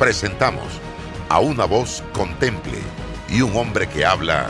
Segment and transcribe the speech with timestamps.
[0.00, 0.64] presentamos
[1.28, 2.78] a una voz contemple
[3.28, 4.46] y un hombre que habla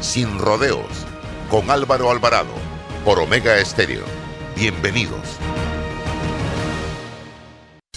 [0.00, 1.06] sin rodeos
[1.48, 2.52] con Álvaro Alvarado
[3.02, 4.04] por Omega Estéreo.
[4.54, 5.38] Bienvenidos.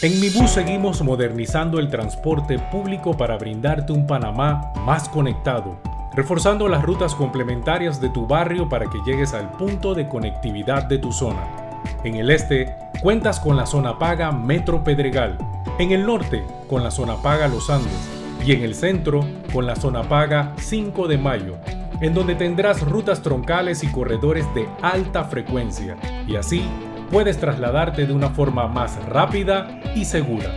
[0.02, 5.78] En Mi Bus seguimos modernizando el transporte público para brindarte un Panamá más conectado,
[6.16, 11.00] reforzando las rutas complementarias de tu barrio para que llegues al punto de conectividad de
[11.00, 11.65] tu zona.
[12.04, 15.38] En el este, cuentas con la zona paga Metro Pedregal
[15.78, 18.10] en el norte, con la zona paga Los Andes.
[18.46, 21.58] Y en el centro, con la zona paga 5 de Mayo,
[22.00, 25.98] en donde tendrás rutas troncales y corredores de alta frecuencia.
[26.28, 26.64] Y así
[27.12, 30.52] puedes trasladarte de una forma más rápida y segura.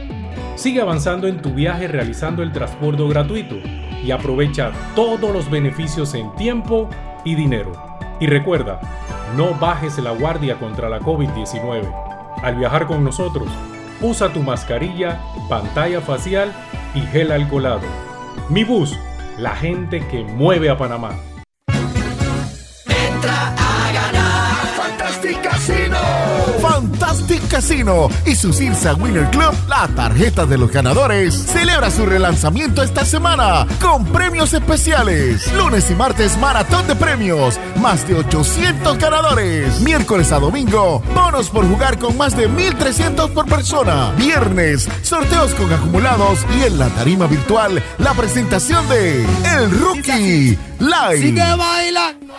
[0.55, 3.57] Sigue avanzando en tu viaje realizando el transporte gratuito
[4.05, 6.89] y aprovecha todos los beneficios en tiempo
[7.25, 7.88] y dinero.
[8.21, 8.81] Y recuerda,
[9.37, 11.93] no bajes la guardia contra la COVID-19.
[12.43, 13.49] Al viajar con nosotros,
[14.01, 16.53] Usa tu mascarilla, pantalla facial
[16.95, 17.81] y gel alcoholado.
[18.49, 18.97] Mi bus,
[19.37, 21.11] la gente que mueve a Panamá.
[22.87, 23.58] Entra
[26.79, 32.85] Fantastic Casino y su Cirsa Winner Club, la tarjeta de los ganadores, celebra su relanzamiento
[32.85, 35.53] esta semana con premios especiales.
[35.55, 39.81] Lunes y martes, maratón de premios, más de 800 ganadores.
[39.81, 44.13] Miércoles a domingo, bonos por jugar con más de 1300 por persona.
[44.13, 49.25] Viernes, sorteos con acumulados y en la tarima virtual, la presentación de
[49.57, 51.19] El Rookie Live.
[51.19, 52.35] Sigue bailando.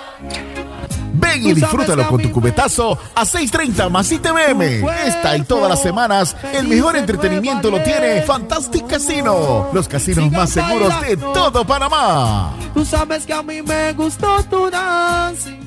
[1.29, 4.87] Ven y disfrútalo con tu cubetazo a 6.30 más ITVM.
[5.05, 10.51] Esta y todas las semanas, el mejor entretenimiento lo tiene Fantastic Casino, los casinos más
[10.51, 12.53] seguros de todo Panamá.
[12.73, 15.58] Tú sabes que a mí me gustó tu dancing.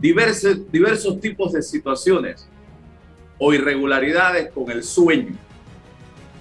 [0.00, 2.46] diversos, diversos tipos de situaciones
[3.38, 5.34] o irregularidades con el sueño.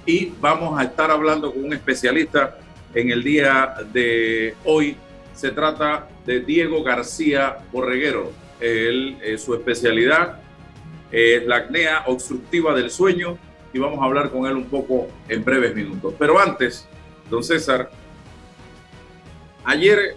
[0.06, 2.60] Y vamos a estar hablando con un especialista
[2.94, 4.96] en el día de hoy.
[5.34, 8.32] Se trata de Diego García Borreguero.
[8.64, 10.40] Eh, su especialidad
[11.12, 13.38] es la acnea obstructiva del sueño
[13.74, 16.14] y vamos a hablar con él un poco en breves minutos.
[16.20, 16.88] Pero antes,
[17.30, 17.90] don César,
[19.64, 20.16] ayer,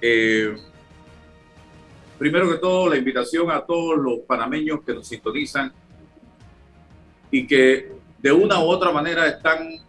[0.00, 0.56] eh,
[2.16, 5.72] primero que todo, la invitación a todos los panameños que nos sintonizan
[7.30, 9.80] y que de una u otra manera están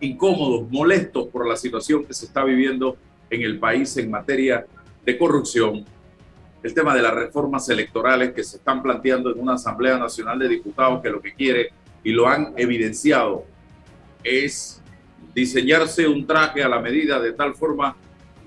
[0.00, 2.96] incómodos, molestos por la situación que se está viviendo
[3.28, 4.64] en el país en materia
[5.04, 5.84] de corrupción,
[6.62, 10.48] el tema de las reformas electorales que se están planteando en una Asamblea Nacional de
[10.48, 11.70] Diputados que lo que quiere,
[12.02, 13.44] y lo han evidenciado,
[14.24, 14.82] es
[15.34, 17.96] diseñarse un traje a la medida de tal forma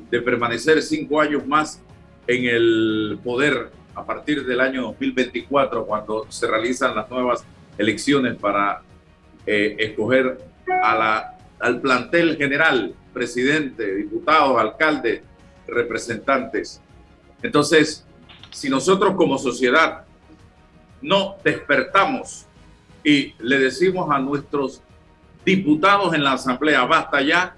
[0.10, 1.82] de permanecer cinco años más
[2.28, 7.46] en el poder a partir del año 2024, cuando se realizan las nuevas
[7.78, 8.82] elecciones para
[9.46, 10.38] eh, escoger
[10.84, 15.22] al plantel general, presidente, diputados, alcaldes,
[15.68, 16.82] representantes.
[17.42, 18.06] Entonces,
[18.52, 20.04] si nosotros como sociedad
[21.02, 22.46] no despertamos
[23.04, 24.82] y le decimos a nuestros
[25.46, 27.56] diputados en la Asamblea, basta ya,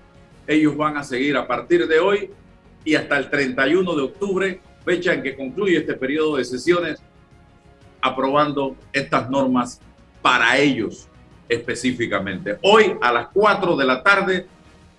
[0.48, 2.30] ellos van a seguir a partir de hoy
[2.86, 7.02] y hasta el 31 de octubre, fecha en que concluye este periodo de sesiones,
[8.02, 9.80] aprobando estas normas
[10.22, 11.08] para ellos
[11.48, 12.58] específicamente.
[12.62, 14.48] Hoy a las 4 de la tarde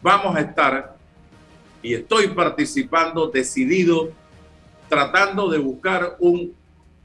[0.03, 0.97] vamos a estar
[1.83, 4.11] y estoy participando decidido,
[4.89, 6.55] tratando de buscar un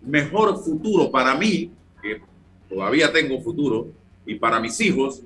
[0.02, 1.72] mejor futuro para mí,
[2.02, 2.22] que
[2.70, 3.88] todavía tengo futuro,
[4.26, 5.22] y para mis hijos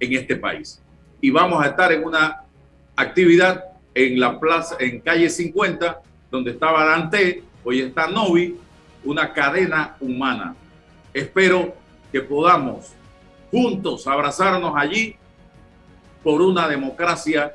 [0.00, 0.80] en este país.
[1.20, 2.42] Y vamos a estar en una
[2.96, 3.64] actividad
[3.94, 6.00] en la plaza, en calle 50,
[6.30, 8.56] donde estaba Dante, hoy está Novi,
[9.04, 10.54] una cadena humana.
[11.14, 11.74] Espero
[12.12, 12.92] que podamos
[13.50, 15.16] juntos abrazarnos allí
[16.22, 17.54] por una democracia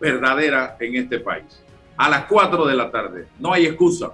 [0.00, 1.62] verdadera en este país.
[2.00, 4.12] A las 4 de la tarde, no hay excusa.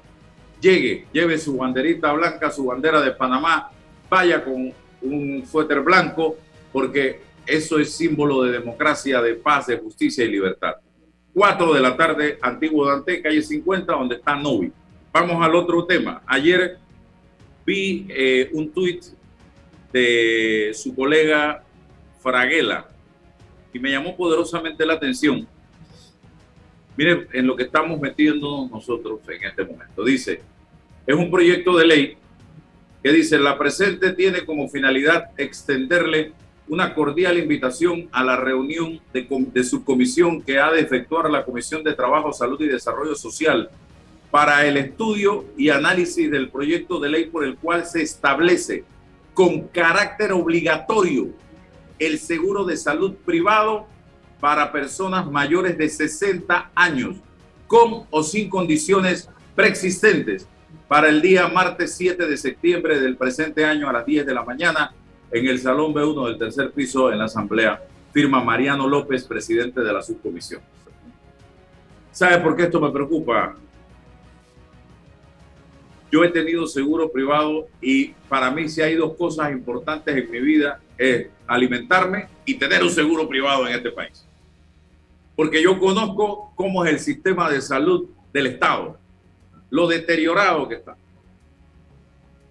[0.61, 3.71] Llegue, lleve su banderita blanca, su bandera de Panamá,
[4.11, 4.73] vaya con
[5.03, 6.37] un suéter blanco,
[6.73, 10.75] porque eso es símbolo de democracia, de paz, de justicia y libertad.
[11.33, 14.73] 4 de la tarde, Antiguo Dante, calle 50, donde está Novi.
[15.13, 16.23] Vamos al otro tema.
[16.27, 16.79] Ayer
[17.65, 19.05] vi eh, un tuit
[19.93, 21.63] de su colega
[22.19, 22.89] Fraguela
[23.73, 25.47] y me llamó poderosamente la atención.
[26.97, 30.05] Miren, en lo que estamos metiendo nosotros en este momento.
[30.05, 30.41] Dice,
[31.07, 32.17] es un proyecto de ley
[33.03, 36.33] que dice, la presente tiene como finalidad extenderle
[36.69, 41.85] una cordial invitación a la reunión de, de subcomisión que ha de efectuar la Comisión
[41.85, 43.71] de Trabajo, Salud y Desarrollo Social
[44.31, 48.85] para el estudio y análisis del proyecto de ley por el cual se establece
[49.35, 51.29] con carácter obligatorio
[51.99, 53.87] el seguro de salud privado
[54.41, 57.17] para personas mayores de 60 años,
[57.67, 60.47] con o sin condiciones preexistentes,
[60.89, 64.45] para el día martes 7 de septiembre del presente año a las 10 de la
[64.45, 64.93] mañana
[65.33, 67.83] en el Salón B1 del tercer piso en la Asamblea.
[68.13, 70.63] Firma Mariano López, presidente de la subcomisión.
[72.13, 73.57] ¿Sabe por qué esto me preocupa?
[76.11, 80.41] Yo he tenido seguro privado y para mí si hay dos cosas importantes en mi
[80.41, 84.25] vida es alimentarme y tener un seguro privado en este país.
[85.35, 88.97] Porque yo conozco cómo es el sistema de salud del Estado,
[89.69, 90.97] lo deteriorado que está.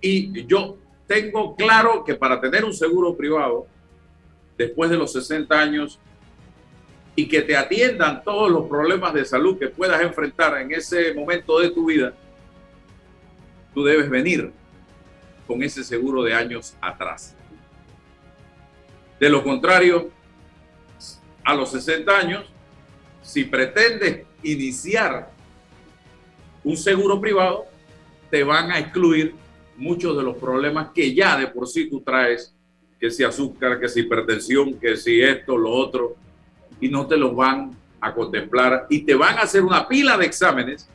[0.02, 0.78] Y yo
[1.08, 3.66] tengo claro que para tener un seguro privado,
[4.58, 6.00] después de los 60 años,
[7.16, 11.60] y que te atiendan todos los problemas de salud que puedas enfrentar en ese momento
[11.60, 12.14] de tu vida,
[13.74, 14.52] tú debes venir
[15.48, 17.36] con ese seguro de años atrás.
[19.26, 20.12] De lo contrario,
[21.44, 22.46] a los 60 años,
[23.24, 25.32] si pretendes iniciar
[26.64, 27.66] un seguro privado,
[28.30, 29.34] te van a excluir
[29.78, 32.54] muchos de los problemas que ya de por sí tú traes,
[33.00, 36.16] que si azúcar, que si hipertensión, que si esto, lo otro,
[36.80, 40.28] y no te los van a contemplar y te van a hacer una pila de
[40.28, 40.88] exámenes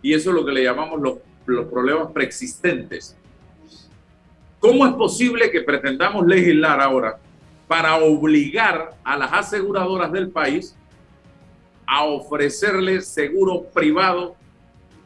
[0.00, 3.14] y eso es lo que le llamamos los, los problemas preexistentes.
[4.58, 7.18] ¿Cómo es posible que pretendamos legislar ahora
[7.66, 10.76] para obligar a las aseguradoras del país
[11.86, 14.36] a ofrecerles seguro privado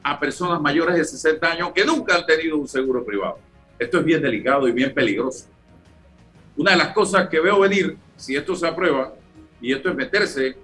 [0.03, 3.38] a personas mayores de 60 años que nunca han tenido un seguro privado.
[3.79, 5.47] Esto es bien delicado y bien peligroso.
[6.57, 9.12] Una de las cosas que veo venir, si esto se aprueba,
[9.61, 10.57] y esto es meterse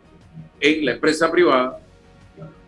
[0.60, 1.80] en la empresa privada,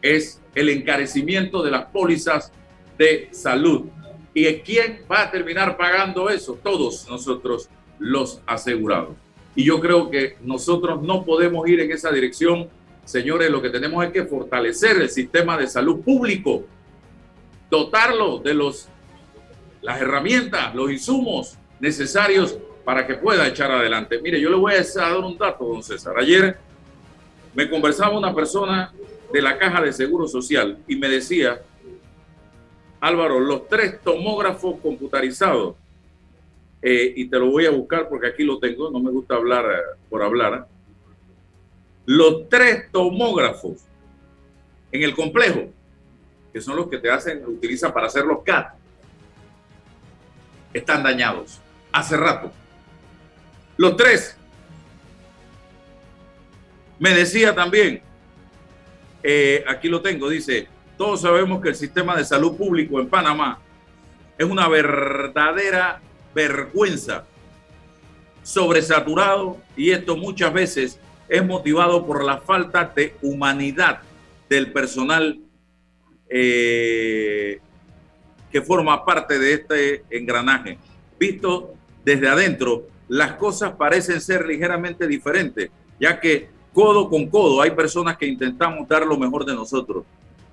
[0.03, 2.53] es el encarecimiento de las pólizas
[2.97, 3.87] de salud.
[4.33, 6.59] ¿Y quién va a terminar pagando eso?
[6.63, 7.69] Todos nosotros
[7.99, 9.17] los asegurados.
[9.55, 12.69] Y yo creo que nosotros no podemos ir en esa dirección
[13.07, 16.65] Señores, lo que tenemos es que fortalecer el sistema de salud público,
[17.71, 18.89] dotarlo de los,
[19.81, 24.21] las herramientas, los insumos necesarios para que pueda echar adelante.
[24.21, 26.19] Mire, yo le voy a dar un dato, don César.
[26.19, 26.59] Ayer
[27.55, 28.93] me conversaba una persona
[29.33, 31.63] de la Caja de Seguro Social y me decía,
[32.99, 35.77] Álvaro, los tres tomógrafos computarizados,
[36.89, 39.65] eh, y te lo voy a buscar porque aquí lo tengo, no me gusta hablar
[39.65, 40.69] eh, por hablar,
[42.05, 43.79] los tres tomógrafos
[44.93, 45.65] en el complejo,
[46.53, 48.75] que son los que te hacen, utilizan para hacer los CAT,
[50.73, 52.53] están dañados hace rato.
[53.77, 54.37] Los tres.
[57.01, 58.01] Me decía también,
[59.25, 63.59] eh, aquí lo tengo, dice, todos sabemos que el sistema de salud público en Panamá
[64.39, 66.01] es una verdadera
[66.37, 67.25] vergüenza,
[68.43, 74.01] sobresaturado y esto muchas veces es motivado por la falta de humanidad
[74.51, 75.41] del personal
[76.29, 77.59] eh,
[78.53, 80.79] que forma parte de este engranaje.
[81.19, 81.73] Visto
[82.05, 88.19] desde adentro, las cosas parecen ser ligeramente diferentes, ya que codo con codo hay personas
[88.19, 90.05] que intentamos dar lo mejor de nosotros.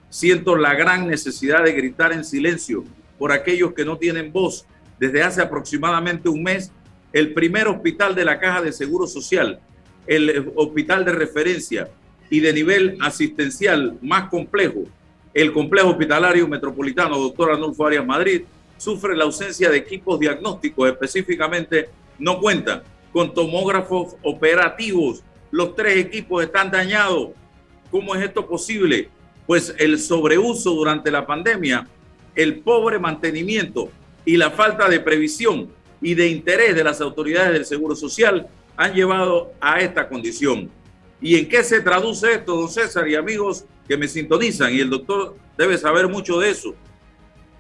[0.10, 2.86] Siento la gran necesidad de gritar en silencio
[3.20, 4.66] por aquellos que no tienen voz.
[5.00, 6.72] Desde hace aproximadamente un mes,
[7.12, 9.60] el primer hospital de la Caja de Seguro Social,
[10.08, 11.90] el hospital de referencia
[12.30, 14.84] y de nivel asistencial más complejo,
[15.34, 18.44] el complejo hospitalario metropolitano Doctor Arnulfo Arias Madrid,
[18.78, 25.24] sufre la ausencia de equipos diagnósticos, específicamente no cuenta con tomógrafos operativos.
[25.52, 27.30] Los tres equipos están dañados.
[27.92, 29.10] ¿Cómo es esto posible?
[29.46, 31.88] Pues el sobreuso durante la pandemia,
[32.36, 33.90] el pobre mantenimiento
[34.26, 35.70] y la falta de previsión
[36.02, 40.70] y de interés de las autoridades del Seguro Social han llevado a esta condición.
[41.22, 44.74] ¿Y en qué se traduce esto, don César y amigos que me sintonizan?
[44.74, 46.76] Y el doctor debe saber mucho de eso.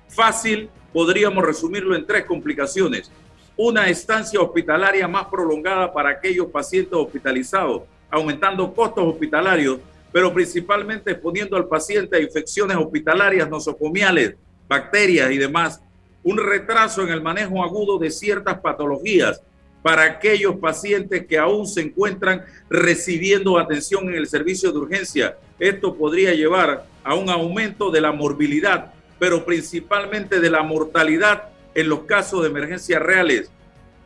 [0.09, 3.09] Fácil, podríamos resumirlo en tres complicaciones.
[3.55, 9.79] Una estancia hospitalaria más prolongada para aquellos pacientes hospitalizados, aumentando costos hospitalarios,
[10.11, 14.35] pero principalmente exponiendo al paciente a infecciones hospitalarias nosocomiales,
[14.67, 15.81] bacterias y demás.
[16.23, 19.41] Un retraso en el manejo agudo de ciertas patologías,
[19.83, 25.37] para aquellos pacientes que aún se encuentran recibiendo atención en el servicio de urgencia.
[25.59, 31.89] Esto podría llevar a un aumento de la morbilidad, pero principalmente de la mortalidad en
[31.89, 33.51] los casos de emergencias reales.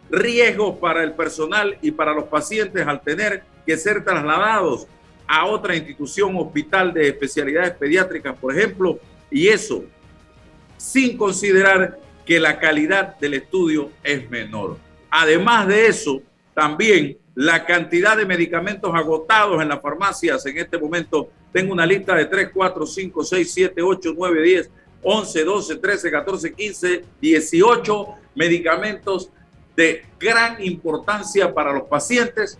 [0.10, 4.88] Riesgos para el personal y para los pacientes al tener que ser trasladados
[5.28, 9.84] a otra institución hospital de especialidades pediátricas, por ejemplo, y eso
[10.78, 14.78] sin considerar que la calidad del estudio es menor.
[15.10, 16.22] Además de eso,
[16.54, 21.30] también la cantidad de medicamentos agotados en las farmacias en este momento.
[21.54, 26.12] Tengo una lista de 3, 4, 5, 6, 7, 8, 9, 10, 11, 12, 13,
[26.12, 29.30] 14, 15, 18 medicamentos
[29.76, 32.60] de gran importancia para los pacientes.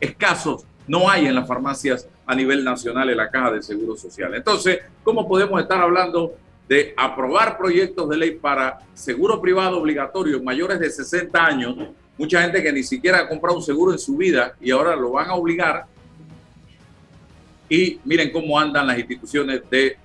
[0.00, 4.34] Escasos no hay en las farmacias a nivel nacional en la caja de seguro social.
[4.34, 6.34] Entonces, ¿cómo podemos estar hablando
[6.68, 11.76] de aprobar proyectos de ley para seguro privado obligatorio mayores de 60 años,
[12.16, 15.12] mucha gente que ni siquiera ha comprado un seguro en su vida y ahora lo
[15.12, 15.86] van a obligar.
[17.68, 19.96] Y miren cómo andan las instituciones de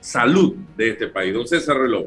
[0.00, 1.34] salud de este país.
[1.34, 2.06] Don César Reloj.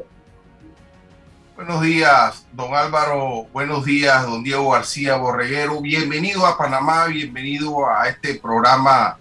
[1.55, 3.47] Buenos días, don Álvaro.
[3.53, 5.79] Buenos días, don Diego García Borreguero.
[5.79, 9.19] Bienvenido a Panamá, bienvenido a este programa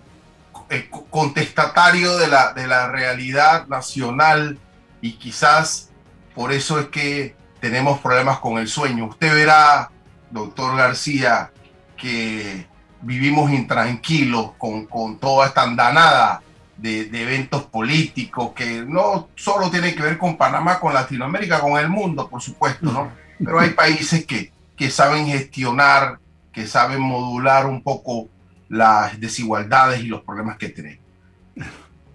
[0.70, 4.56] eh, contestatario de la, de la realidad nacional
[5.00, 5.90] y quizás
[6.32, 9.06] por eso es que tenemos problemas con el sueño.
[9.06, 9.90] Usted verá,
[10.30, 11.50] doctor García,
[11.96, 12.68] que
[13.02, 16.40] vivimos intranquilos con, con toda esta andanada
[16.76, 21.78] de, de, eventos políticos que no solo tiene que ver con Panamá, con Latinoamérica, con
[21.78, 23.10] el mundo, por supuesto, ¿no?
[23.44, 26.20] Pero hay países que, que saben gestionar,
[26.52, 28.28] que saben modular un poco
[28.70, 31.04] las desigualdades y los problemas que tenemos.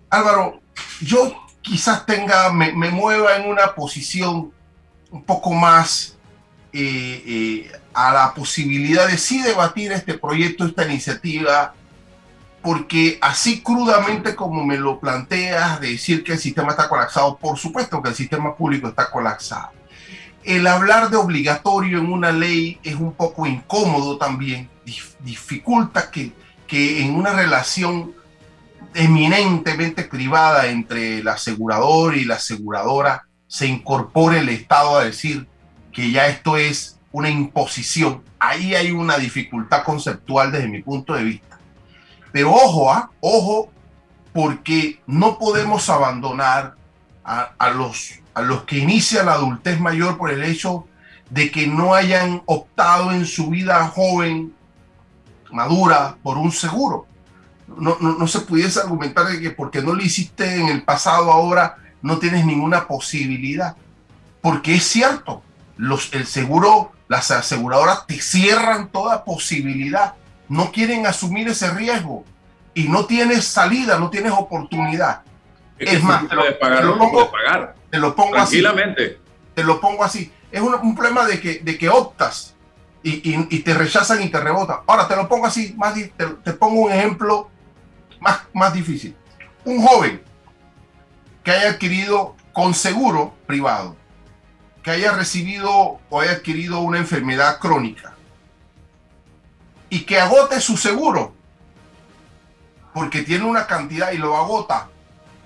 [0.10, 0.62] Álvaro,
[1.02, 4.52] yo quizás tenga, me, mueva en una posición
[5.12, 6.16] un poco más
[6.72, 11.74] eh, eh, a la posibilidad de sí debatir este proyecto, esta iniciativa,
[12.62, 17.58] porque así crudamente como me lo planteas, de decir que el sistema está colapsado, por
[17.58, 19.72] supuesto que el sistema público está colapsado.
[20.44, 24.70] El hablar de obligatorio en una ley es un poco incómodo también,
[25.20, 28.14] dificulta que que en una relación
[28.94, 35.48] eminentemente privada entre el asegurador y la aseguradora se incorpore el Estado a decir
[35.92, 38.24] que ya esto es una imposición.
[38.40, 41.60] Ahí hay una dificultad conceptual desde mi punto de vista.
[42.32, 43.12] Pero ojo, ¿ah?
[43.22, 43.70] ojo,
[44.34, 46.76] porque no podemos abandonar
[47.24, 50.86] a, los, a los que inician la adultez mayor por el hecho
[51.30, 54.54] de que no hayan optado en su vida joven
[55.56, 57.08] madura por un seguro.
[57.68, 61.78] No, no, se pudiese argumentar de que porque no lo hiciste en el pasado ahora
[62.04, 63.76] no tienes ninguna posibilidad.
[64.42, 65.42] Porque es cierto,
[65.78, 70.14] los, el seguro, las aseguradoras te cierran toda posibilidad.
[70.48, 72.24] No quieren asumir ese riesgo
[72.76, 75.22] y no tienes salida, no tienes oportunidad.
[75.80, 77.76] Es, más, te lo, pagar, te lo pongo, pagar.
[77.90, 78.36] Te lo pongo.
[78.36, 78.64] Así,
[79.56, 80.32] te lo pongo así.
[80.52, 82.55] Es un, un problema de que, de que optas
[83.08, 84.78] y, te rechazan y te rebotan.
[84.88, 87.50] Ahora te lo pongo así, más, te, pongo un ejemplo
[88.20, 89.16] más, más difícil.
[89.64, 90.24] Un joven
[91.44, 93.96] que haya adquirido con seguro privado,
[94.82, 98.16] que haya recibido o haya adquirido una enfermedad crónica
[99.90, 101.36] y que agote su seguro
[102.92, 104.90] porque tiene una cantidad y lo agota.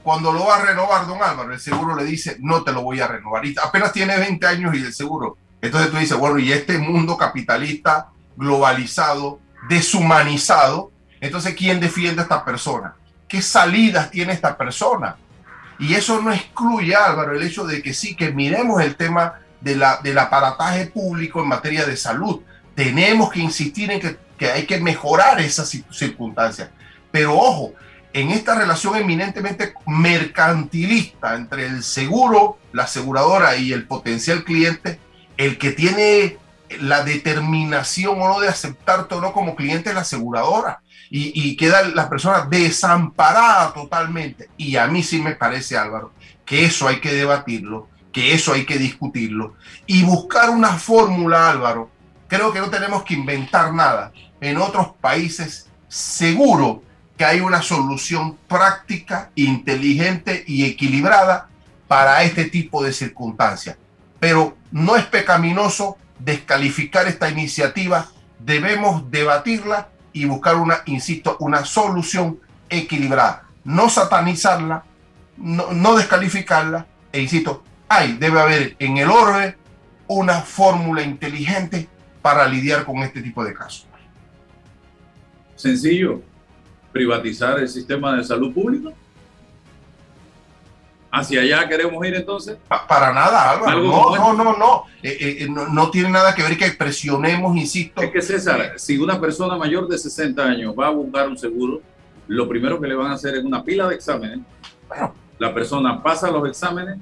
[0.02, 3.02] Cuando lo va a renovar, don Álvaro, el seguro le dice, no te lo voy
[3.02, 3.46] a renovar.
[3.46, 5.38] Y apenas tiene 20 años y el seguro.
[5.62, 12.46] Entonces tú dices, bueno, y este mundo capitalista globalizado, deshumanizado, entonces ¿quién defiende a esta
[12.46, 12.96] persona?
[13.28, 15.18] ¿Qué salidas tiene esta persona?
[15.78, 19.76] Y eso no excluye, Álvaro, el hecho de que sí, que miremos el tema de
[19.76, 22.42] la, del aparataje público en materia de salud.
[22.76, 26.70] Tenemos que insistir en que, que hay que mejorar esas circunstancias.
[27.12, 27.74] Pero ojo,
[28.14, 35.00] en esta relación eminentemente mercantilista entre el seguro, la aseguradora y el potencial cliente,
[35.40, 36.38] el que tiene
[36.82, 41.82] la determinación o no de aceptarte o no como cliente es la aseguradora y, queda
[41.88, 44.50] la persona desamparada totalmente.
[44.58, 46.12] Y a mí sí me parece, Álvaro,
[46.46, 49.56] que eso hay que debatirlo, que eso hay que discutirlo
[49.88, 51.90] y buscar una fórmula, Álvaro.
[52.28, 54.12] Creo que no tenemos que inventar nada.
[54.42, 56.84] En otros países, seguro
[57.18, 61.48] que hay una solución práctica, inteligente y equilibrada
[61.88, 63.78] para este tipo de circunstancias.
[64.20, 68.08] Pero no es pecaminoso descalificar esta iniciativa,
[68.40, 73.44] debemos debatirla y buscar una, insisto, una solución equilibrada.
[73.64, 74.84] No satanizarla,
[75.38, 79.56] no, descalificarla, e insisto, hay, debe haber en el orden
[80.08, 81.88] una fórmula inteligente
[82.22, 83.88] para lidiar con este tipo de casos.
[85.56, 86.22] Sencillo,
[86.92, 88.94] privatizar el sistema de salud público?
[91.12, 92.58] ¿Hacia allá queremos ir entonces?
[92.88, 93.82] para nada, Álvaro.
[93.82, 95.68] No, no, no, no, eh, eh, eh, no.
[95.68, 95.90] no.
[95.90, 98.02] tiene nada que ver que presionemos, insisto.
[98.02, 101.82] Es que César, si una persona mayor de 60 años va a buscar un seguro,
[102.28, 104.40] lo primero que le van a hacer es una pila de exámenes.
[104.88, 105.14] Bueno.
[105.40, 106.98] La persona pasa los exámenes.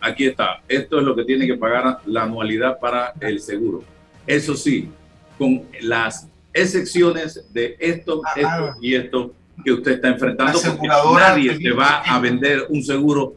[0.00, 0.62] Aquí está.
[0.66, 3.84] Esto es lo que tiene que pagar la anualidad para el seguro.
[4.26, 4.90] Eso sí,
[5.38, 8.76] con las excepciones de esto, ah, esto ah.
[8.80, 10.58] y esto que usted está enfrentando.
[10.60, 13.34] Porque nadie te va a vender un seguro.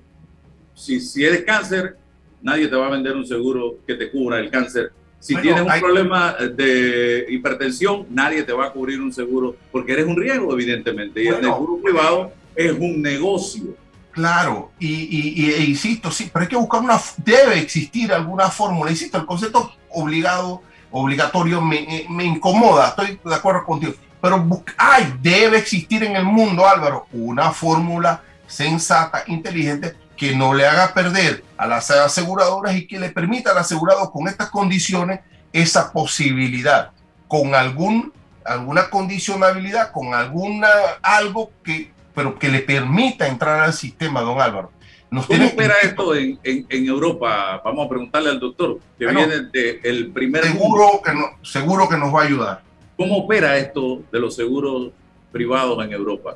[0.74, 1.98] Si, si eres cáncer,
[2.42, 4.92] nadie te va a vender un seguro que te cubra el cáncer.
[5.20, 10.06] Si tienes un problema de hipertensión, nadie te va a cubrir un seguro porque eres
[10.06, 11.24] un riesgo, evidentemente.
[11.24, 13.76] Y el seguro privado es un negocio.
[14.12, 18.90] Claro, y, y, e insisto, sí, pero hay que buscar una, debe existir alguna fórmula.
[18.90, 23.94] Insisto, el concepto obligado obligatorio me, me incomoda, estoy de acuerdo contigo.
[24.22, 30.66] Pero hay, debe existir en el mundo, Álvaro, una fórmula sensata, inteligente, que no le
[30.66, 35.20] haga perder a las aseguradoras y que le permita al asegurado con estas condiciones
[35.54, 36.92] esa posibilidad,
[37.28, 38.12] con algún,
[38.44, 40.68] alguna condicionabilidad, con alguna
[41.04, 44.72] algo que, pero que le permita entrar al sistema, don Álvaro.
[45.10, 46.38] ¿Cómo opera esto en,
[46.70, 47.62] Europa?
[47.64, 50.44] Vamos a preguntarle al doctor, que viene del primer...
[50.44, 52.67] Seguro que, no, seguro que nos va a ayudar.
[52.98, 54.92] ¿Cómo opera esto de los seguros
[55.32, 56.36] privados en Europa?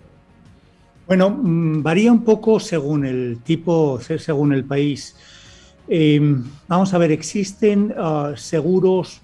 [1.07, 5.15] Bueno, mm, varía un poco según el tipo, según el país.
[5.87, 9.21] Em, vamos a ver, existen ah, seguros,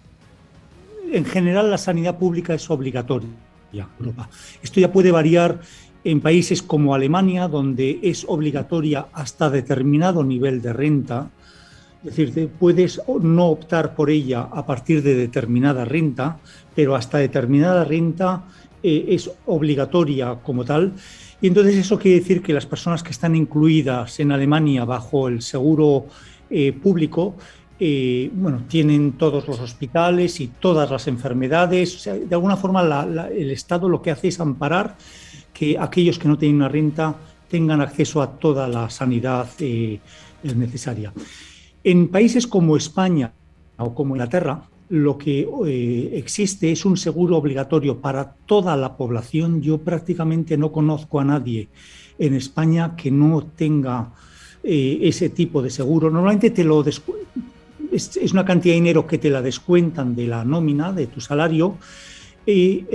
[1.11, 3.29] en general la sanidad pública es obligatoria
[3.71, 4.29] en Europa.
[4.61, 5.61] Esto ya puede variar
[6.03, 11.29] en países como Alemania, donde es obligatoria hasta determinado nivel de renta,
[12.03, 16.39] es decir, puedes no optar por ella a partir de determinada renta,
[16.77, 18.43] pero hasta determinada renta
[18.83, 20.93] eh, es obligatoria como tal.
[21.41, 25.41] Y entonces eso quiere decir que las personas que están incluidas en Alemania bajo el
[25.41, 26.05] seguro
[26.51, 27.35] eh, público,
[27.79, 32.03] eh, bueno, tienen todos los hospitales y todas las enfermedades.
[32.03, 32.83] De alguna forma
[33.33, 34.97] el Estado lo que hace es amparar
[35.51, 37.15] que aquellos que no tienen una renta
[37.49, 39.47] tengan acceso a toda la sanidad
[40.43, 41.11] necesaria.
[41.83, 43.33] En países como España
[43.77, 49.61] o como Inglaterra, lo que eh, existe es un seguro obligatorio para toda la población.
[49.61, 51.67] Yo prácticamente no conozco a nadie
[52.17, 54.11] en España que no tenga
[54.63, 56.09] eh, ese tipo de seguro.
[56.09, 60.91] Normalmente te lo es, una cantidad de dinero que te la descuentan de la nómina,
[60.93, 61.77] de tu salario.
[62.45, 62.85] Y,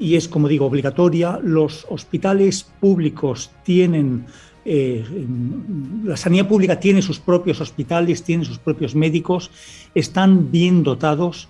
[0.00, 1.38] y es, como digo, obligatoria.
[1.42, 4.24] Los hospitales públicos tienen,
[4.64, 5.04] eh,
[6.04, 9.50] la sanidad pública tiene sus propios hospitales, tiene sus propios médicos,
[9.94, 11.48] están bien dotados,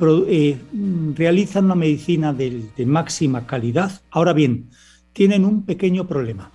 [0.00, 0.58] eh,
[1.14, 4.00] realizan una medicina de, máxima calidad.
[4.10, 4.68] Ahora bien,
[5.12, 6.50] tienen un pequeño problema.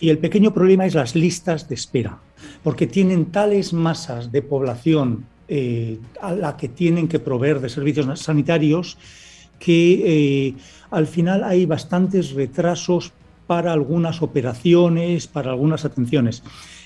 [0.00, 2.18] Y el pequeño problema es las listas de espera,
[2.62, 8.20] porque tienen tales masas de población eh, a la que tienen que proveer de servicios
[8.20, 8.98] sanitarios,
[9.58, 10.54] que
[10.90, 13.12] al final hay bastantes retrasos
[13.46, 16.42] para algunas operaciones, para algunas atenciones.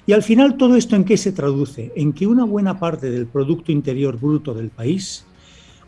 [0.06, 1.92] Y al final todo esto en qué se traduce?
[1.94, 5.24] En que una buena parte del Producto Interior Bruto del país,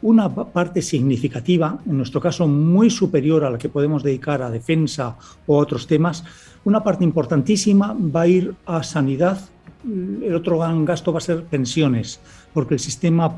[0.03, 5.17] una parte significativa, en nuestro caso muy superior a la que podemos dedicar a defensa
[5.47, 6.25] o a otros temas,
[6.65, 9.41] una parte importantísima va a ir a sanidad,
[9.85, 12.21] el otro gran gasto va a ser pensiones,
[12.53, 13.35] porque el sistema,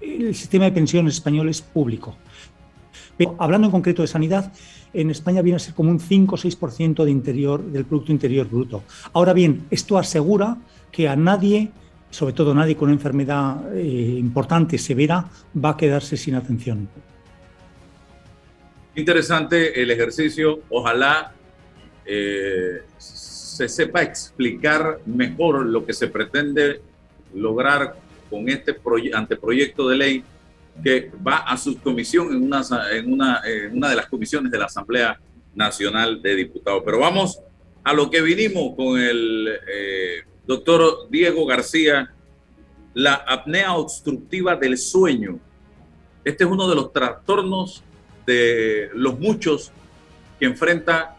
[0.00, 2.16] el sistema de pensiones español es público.
[3.16, 4.52] Pero hablando en concreto de sanidad,
[4.92, 8.48] en España viene a ser como un 5 o 6% de interior, del Producto Interior
[8.48, 8.84] Bruto.
[9.12, 10.58] Ahora bien, esto asegura
[10.90, 11.70] que a nadie,
[12.10, 15.28] sobre todo nadie con una enfermedad eh, importante, severa,
[15.62, 16.88] va a quedarse sin atención.
[18.94, 20.60] Interesante el ejercicio.
[20.70, 21.32] Ojalá
[22.04, 26.80] eh, se sepa explicar mejor lo que se pretende
[27.34, 27.96] lograr
[28.30, 28.76] con este
[29.12, 30.24] anteproyecto de ley
[30.82, 32.62] que va a subcomisión en una,
[32.92, 35.18] en una, una de las comisiones de la Asamblea
[35.54, 36.82] Nacional de Diputados.
[36.84, 37.40] Pero vamos
[37.82, 42.12] a lo que vinimos con el eh, doctor Diego García,
[42.94, 45.38] la apnea obstructiva del sueño.
[46.24, 47.82] Este es uno de los trastornos
[48.26, 49.70] de los muchos
[50.38, 51.16] que enfrenta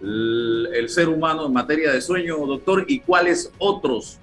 [0.00, 4.18] el ser humano en materia de sueño, doctor, y cuáles otros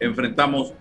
[0.00, 0.72] enfrentamos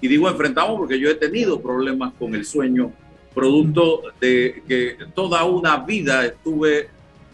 [0.00, 2.92] y digo enfrentamos porque yo he tenido problemas con el sueño,
[3.34, 6.88] producto de que toda una vida estuve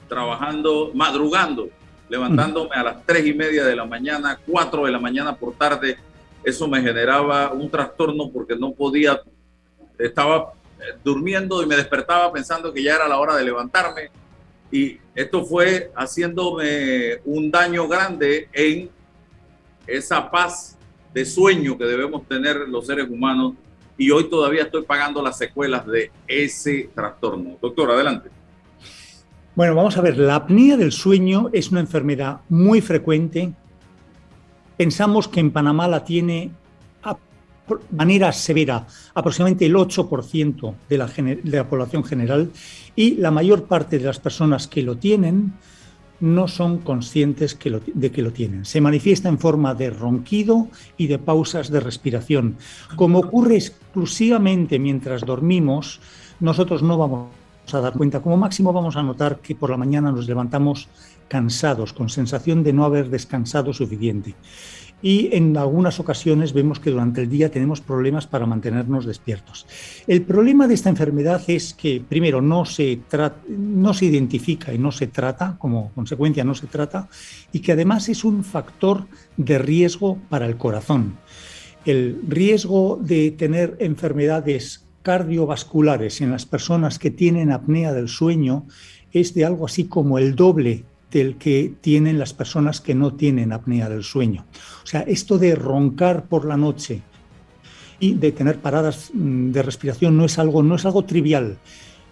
[0.08, 1.68] trabajando, madrugando,
[2.08, 5.98] levantándome a las tres y media de la mañana, cuatro de la mañana por tarde.
[6.42, 9.20] Eso me generaba un trastorno porque no podía,
[9.98, 14.10] estaba eh, durmiendo y me despertaba pensando que ya era la hora de levantarme.
[14.70, 18.90] Y esto fue haciéndome un daño grande en
[19.86, 20.77] esa paz
[21.12, 23.54] de sueño que debemos tener los seres humanos
[23.96, 27.56] y hoy todavía estoy pagando las secuelas de ese trastorno.
[27.60, 28.30] Doctor, adelante.
[29.54, 33.52] Bueno, vamos a ver, la apnea del sueño es una enfermedad muy frecuente.
[34.76, 36.52] Pensamos que en Panamá la tiene
[37.90, 42.50] manera severa aproximadamente el 8% de la, de la población general
[42.96, 45.54] y la mayor parte de las personas que lo tienen
[46.20, 47.58] no son conscientes
[47.94, 48.64] de que lo tienen.
[48.64, 52.56] Se manifiesta en forma de ronquido y de pausas de respiración.
[52.96, 56.00] Como ocurre exclusivamente mientras dormimos,
[56.40, 57.28] nosotros no vamos
[57.72, 58.20] a dar cuenta.
[58.20, 60.88] Como máximo vamos a notar que por la mañana nos levantamos
[61.28, 64.34] cansados, con sensación de no haber descansado suficiente
[65.00, 69.66] y en algunas ocasiones vemos que durante el día tenemos problemas para mantenernos despiertos.
[70.06, 73.00] El problema de esta enfermedad es que, primero, no se,
[73.48, 77.08] no se identifica y no se trata, como consecuencia no se trata,
[77.52, 79.06] y que además es un factor
[79.36, 81.16] de riesgo para el corazón.
[81.84, 88.66] El riesgo de tener enfermedades cardiovasculares en las personas que tienen apnea del sueño
[89.12, 93.52] es de algo así como el doble del que tienen las personas que no tienen
[93.52, 94.44] apnea del sueño.
[94.82, 97.02] O sea, esto de roncar por la noche
[98.00, 101.58] y de tener paradas mm, de respiración no es algo, no es algo trivial.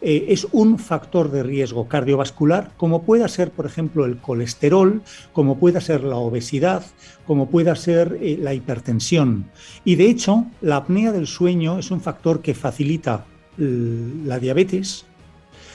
[0.03, 5.59] Eh, es un factor de riesgo cardiovascular, como pueda ser, por ejemplo, el colesterol, como
[5.59, 6.85] pueda ser la obesidad,
[7.27, 9.51] como pueda ser eh, la hipertensión.
[9.85, 13.25] Y de hecho, la apnea del sueño es un factor que facilita
[13.59, 15.07] la diabetes,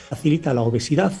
[0.08, 1.12] facilita la obesidad,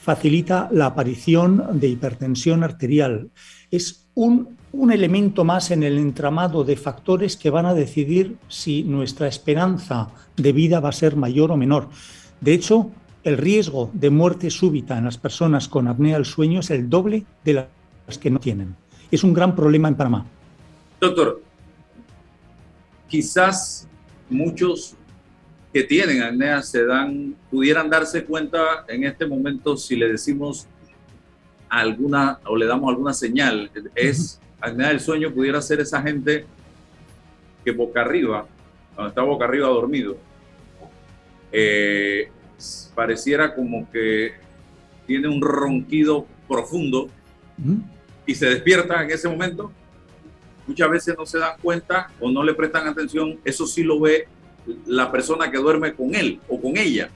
[0.00, 3.30] facilita la aparición de hipertensión arterial.
[3.70, 4.58] Es un,
[4.90, 10.52] elemento más en el entramado de factores que van a decidir si nuestra esperanza de
[10.52, 11.88] vida va a ser mayor o menor.
[12.40, 12.90] De hecho,
[13.24, 17.24] el riesgo de muerte súbita en las personas con apnea del sueño es el doble
[17.44, 17.66] de
[18.06, 18.76] las que no tienen.
[19.10, 20.24] Es un gran problema en Panamá.
[21.00, 21.42] Doctor,
[23.08, 23.88] quizás
[24.30, 24.94] muchos
[25.72, 30.66] que tienen apnea se dan, pudieran darse cuenta en este momento si le decimos
[31.68, 33.70] alguna o le damos alguna señal.
[33.94, 36.44] Es apnea del sueño, pudiera ser esa gente
[37.64, 38.46] que boca arriba,
[38.94, 40.16] cuando está boca arriba dormido,
[41.52, 42.30] eh,
[42.94, 44.32] pareciera como que
[45.06, 47.08] tiene un ronquido profundo
[48.26, 49.72] y se despierta en ese momento.
[50.66, 53.38] Muchas veces no se dan cuenta o no le prestan atención.
[53.44, 54.28] Eso sí lo ve
[54.86, 57.10] la persona que duerme con él o con ella,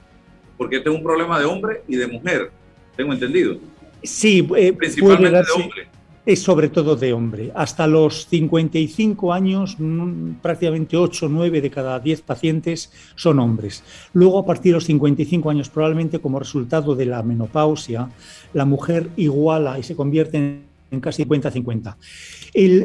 [0.57, 2.51] porque este es un problema de hombre y de mujer,
[2.95, 3.57] tengo entendido.
[4.03, 5.87] Sí, eh, principalmente de hombre.
[6.25, 7.51] Es sobre todo de hombre.
[7.53, 13.83] Hasta los 55 años, mm, prácticamente 8 o 9 de cada 10 pacientes son hombres.
[14.13, 18.09] Luego, a partir de los 55 años, probablemente como resultado de la menopausia,
[18.53, 21.95] la mujer iguala y se convierte en casi 50-50.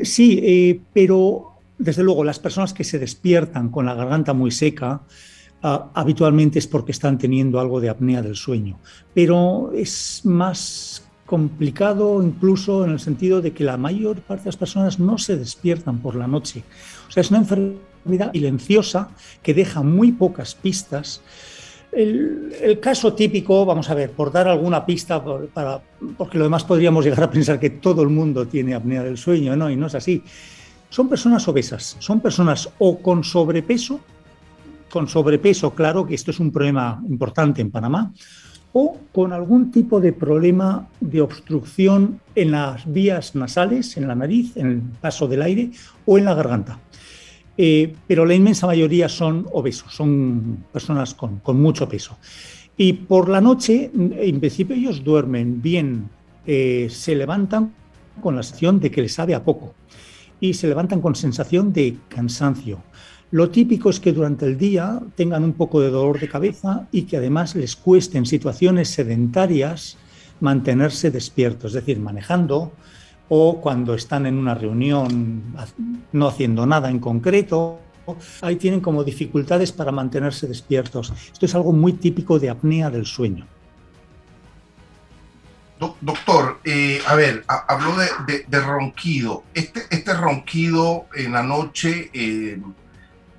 [0.04, 1.49] Sí, eh, pero
[1.80, 5.00] desde luego, las personas que se despiertan con la garganta muy seca,
[5.62, 8.78] ah, habitualmente es porque están teniendo algo de apnea del sueño,
[9.14, 14.58] pero es más complicado incluso en el sentido de que la mayor parte de las
[14.58, 16.64] personas no se despiertan por la noche.
[17.08, 19.08] O sea, es una enfermedad silenciosa
[19.42, 21.22] que deja muy pocas pistas.
[21.92, 25.80] El, caso típico, vamos a ver, por dar alguna pista, para,
[26.18, 29.56] porque lo demás podríamos llegar a pensar que todo el mundo tiene apnea del sueño,
[29.56, 29.70] ¿no?
[29.70, 30.22] Y no es así.
[30.90, 34.00] Son personas obesas, son personas o con sobrepeso,
[34.90, 38.12] con sobrepeso, claro que esto es un problema importante en Panamá,
[38.72, 44.56] o con algún tipo de problema de obstrucción en las vías nasales, en la nariz,
[44.56, 45.70] en el paso del aire
[46.06, 46.80] o en la garganta.
[47.56, 52.18] Eh, pero la inmensa mayoría son obesos, son personas con, mucho peso.
[52.76, 56.08] Y por la noche, en principio ellos duermen bien,
[56.46, 57.74] eh, se levantan
[58.20, 59.74] con la sensación de que les sabe a poco
[60.40, 62.82] y se levantan con sensación de cansancio.
[63.30, 67.02] Lo típico es que durante el día tengan un poco de dolor de cabeza y
[67.02, 69.98] que además les cueste en situaciones sedentarias
[70.40, 72.72] mantenerse despiertos, es decir, manejando
[73.28, 75.54] o cuando están en una reunión
[76.12, 77.78] no haciendo nada en concreto.
[78.40, 81.12] Ahí tienen como dificultades para mantenerse despiertos.
[81.32, 83.46] Esto es algo muy típico de apnea del sueño.
[85.80, 87.94] Doctor, eh, a ver, habló
[88.26, 89.44] de, ronquido.
[89.54, 92.60] Este, este ronquido en la noche eh,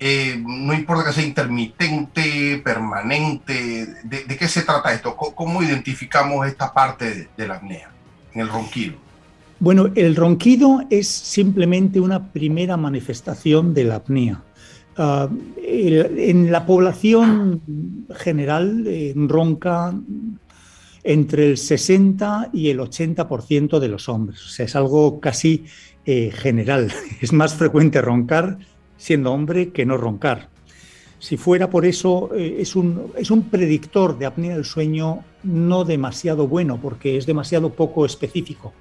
[0.00, 5.14] eh, no importa que sea intermitente, permanente, ¿de, qué se trata esto?
[5.14, 7.88] ¿Cómo, identificamos esta parte de, la apnea
[8.34, 8.94] en el ronquido?
[9.60, 14.42] Bueno, el ronquido es simplemente una primera manifestación de la apnea.
[14.96, 15.28] Ah,
[15.64, 17.62] en la población
[18.16, 19.94] general ronca
[21.04, 24.44] entre el 60 y el 80% de los hombres.
[24.44, 25.64] O sea, es algo casi
[26.04, 26.92] eh, general.
[27.20, 28.58] Es más frecuente roncar
[28.96, 30.48] siendo hombre que no roncar.
[31.18, 35.84] Si fuera por eso, eh, es, un, es un predictor de apnea del sueño no
[35.84, 38.72] demasiado bueno, porque es demasiado poco específico.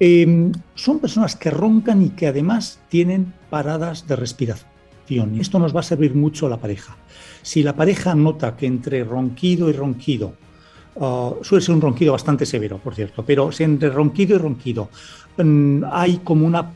[0.00, 5.40] Em, son personas que roncan y que además tienen paradas de respiración.
[5.40, 6.96] Esto nos va a servir mucho a la pareja.
[7.42, 10.34] Si la pareja nota que entre ronquido y ronquido,
[11.00, 14.90] ah, suele ser un ronquido bastante severo, por cierto, pero entre ronquido y ronquido
[15.36, 16.72] mm, hay como una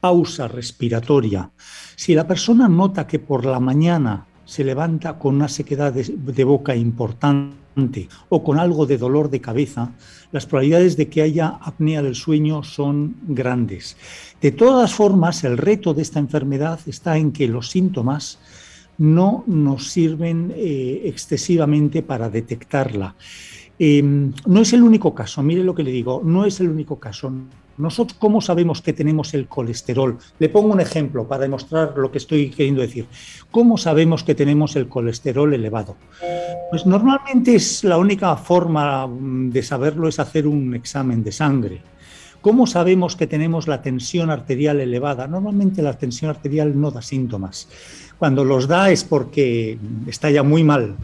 [0.00, 1.50] pausa respiratoria,
[1.96, 6.76] si la persona nota que por la mañana se levanta con una sequedad de, boca
[6.76, 9.92] importante o con algo de dolor de cabeza,
[10.30, 13.96] las probabilidades de que haya apnea del sueño son grandes.
[14.40, 18.38] De todas formas, el reto de esta enfermedad está en que los síntomas
[18.98, 23.16] no nos sirven eh, excesivamente para detectarla.
[23.78, 26.98] Em, no es el único caso, mire lo que le digo, no es el único
[27.00, 27.32] caso.
[27.76, 30.16] Nosotros, ¿cómo sabemos que tenemos el colesterol?
[30.38, 33.06] Le pongo un ejemplo para demostrar lo que estoy queriendo decir.
[33.50, 35.96] ¿Cómo sabemos que tenemos el colesterol elevado?
[36.70, 41.82] Pues normalmente es la única forma mm, de saberlo es hacer un examen de sangre.
[42.40, 45.26] ¿Cómo sabemos que tenemos la tensión arterial elevada?
[45.26, 47.68] Normalmente la tensión arterial no da síntomas.
[48.18, 50.94] Cuando los da es porque está ya muy mal.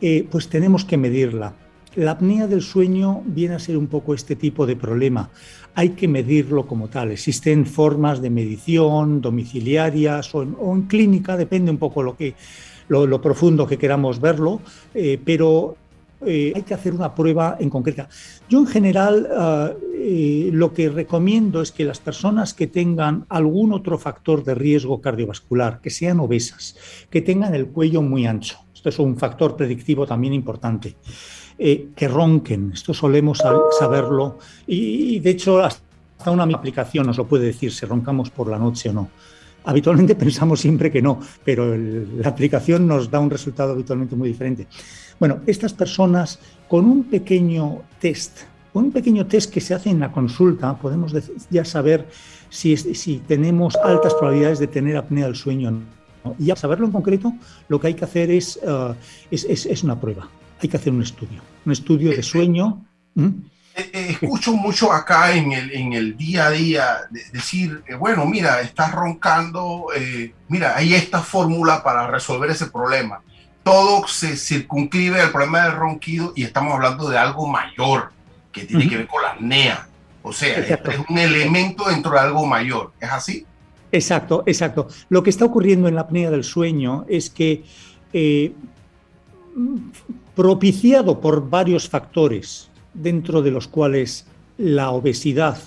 [0.00, 1.54] Eh, pues tenemos que medirla.
[1.96, 5.30] La apnea del sueño viene a ser un poco este tipo de problema
[5.74, 7.10] hay que medirlo como tal.
[7.10, 12.34] Existen formas de medición domiciliarias o en, clínica, depende un poco lo, que,
[12.88, 14.60] lo, profundo que queramos verlo,
[14.94, 15.76] eh, pero
[16.24, 18.08] eh, hay que hacer una prueba en concreta.
[18.48, 19.28] Yo en general
[19.94, 25.00] eh, lo que recomiendo es que las personas que tengan algún otro factor de riesgo
[25.00, 26.76] cardiovascular, que sean obesas,
[27.10, 30.94] que tengan el cuello muy ancho, esto es un factor predictivo también importante,
[31.56, 32.72] eh, que ronquen.
[32.74, 33.40] Esto solemos
[33.78, 38.58] saberlo y, de hecho hasta una aplicación nos lo puede decir si roncamos por la
[38.58, 39.08] noche o no.
[39.64, 44.66] Habitualmente pensamos siempre que no, pero la aplicación nos da un resultado habitualmente muy diferente.
[45.20, 48.38] Bueno, estas personas con un pequeño test,
[48.72, 51.14] un pequeño test que se hace en la consulta, podemos
[51.50, 52.08] ya saber
[52.50, 56.34] si, si tenemos altas probabilidades de tener apnea del sueño o no.
[56.40, 57.32] Y a saberlo en concreto,
[57.68, 58.94] lo que hay que hacer es, uh,
[59.30, 60.28] es, es, es una prueba
[60.60, 62.84] hay que hacer un estudio, un estudio de sueño.
[63.14, 63.28] ¿Mm?
[63.76, 66.98] Eh, eh, escucho mucho acá en el, en el día a día
[67.32, 69.86] decir, eh, bueno, mira, estás roncando,
[70.48, 73.20] mira, hay esta fórmula para resolver ese problema.
[73.64, 78.12] Todo se circunscribe al problema del ronquido y estamos hablando de algo mayor
[78.52, 79.88] que tiene que ver con la apnea.
[80.22, 82.92] O sea, es un elemento dentro de algo mayor.
[83.00, 83.46] ¿Es así?
[83.90, 84.88] Exacto, exacto.
[85.08, 87.64] Lo que está ocurriendo en la apnea del sueño es que
[90.34, 94.26] propiciado por varios factores, dentro de los cuales
[94.58, 95.58] la obesidad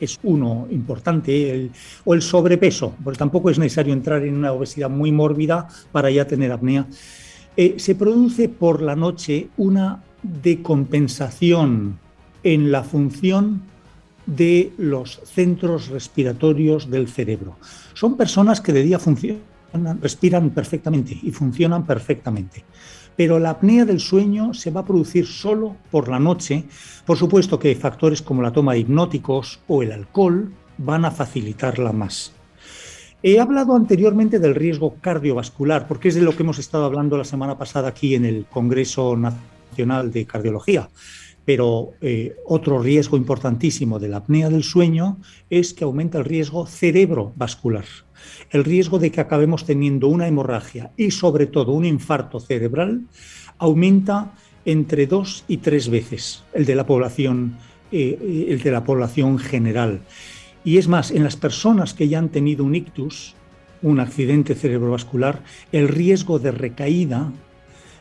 [0.00, 1.70] es uno importante,
[2.04, 6.26] o el sobrepeso, porque tampoco es necesario entrar en una obesidad muy mórbida para ya
[6.26, 6.86] tener apnea.
[7.56, 11.98] Eh, se produce por la noche una decompensación
[12.42, 13.62] en la función
[14.26, 17.56] de los centros respiratorios del cerebro.
[17.94, 19.42] Son personas que de día funcionan,
[20.00, 22.64] respiran perfectamente y funcionan perfectamente.
[23.22, 26.64] Pero la apnea del sueño se va a producir solo por la noche.
[27.06, 31.92] Por supuesto que factores como la toma de hipnóticos o el alcohol van a facilitarla
[31.92, 32.32] más.
[33.22, 37.22] He hablado anteriormente del riesgo cardiovascular, porque es de lo que hemos estado hablando la
[37.22, 40.88] semana pasada aquí en el Congreso Nacional de Cardiología.
[41.44, 45.18] Pero eh, otro riesgo importantísimo de la apnea del sueño
[45.50, 47.84] es que aumenta el riesgo cerebrovascular,
[48.50, 53.02] el riesgo de que acabemos teniendo una hemorragia y sobre todo un infarto cerebral
[53.58, 57.56] aumenta entre dos y tres veces el de la población,
[57.90, 60.02] eh, el de la población general.
[60.64, 63.34] Y es más, en las personas que ya han tenido un ictus,
[63.82, 67.32] un accidente cerebrovascular, el riesgo de recaída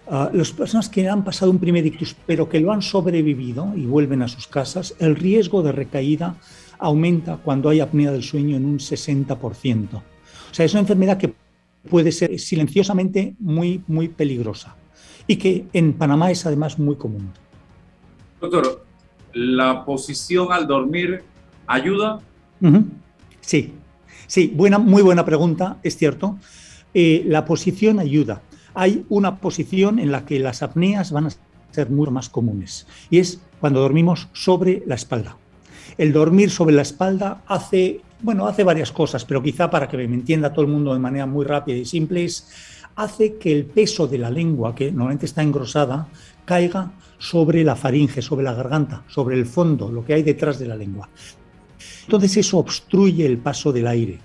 [0.09, 4.21] las personas que han pasado un primer ictus pero que lo han sobrevivido y vuelven
[4.21, 6.35] a sus casas, el riesgo de recaída
[6.79, 9.87] aumenta cuando hay apnea del sueño en un 60%.
[9.93, 11.33] O sea, es una enfermedad que
[11.89, 14.75] puede ser silenciosamente muy, muy peligrosa
[15.27, 17.31] y que en Panamá es además muy común.
[18.41, 18.83] Doctor,
[19.33, 21.23] ¿la posición al dormir
[21.67, 22.19] ayuda?
[23.39, 23.73] Sí,
[24.27, 26.37] sí, buena, muy buena pregunta, es cierto.
[26.93, 28.41] Eh, la posición ayuda
[28.73, 31.31] hay una posición en la que las apneas van a
[31.71, 35.37] ser mucho más comunes y es cuando dormimos sobre la espalda.
[35.97, 40.15] El dormir sobre la espalda hace, bueno, hace varias cosas, pero quizá para que me
[40.15, 42.47] entienda todo el mundo de manera muy rápida y simple es
[42.95, 46.07] hace que el peso de la lengua, que normalmente está engrosada,
[46.45, 50.67] caiga sobre la faringe, sobre la garganta, sobre el fondo, lo que hay detrás de
[50.67, 51.09] la lengua.
[52.03, 54.19] Entonces eso obstruye el paso del aire.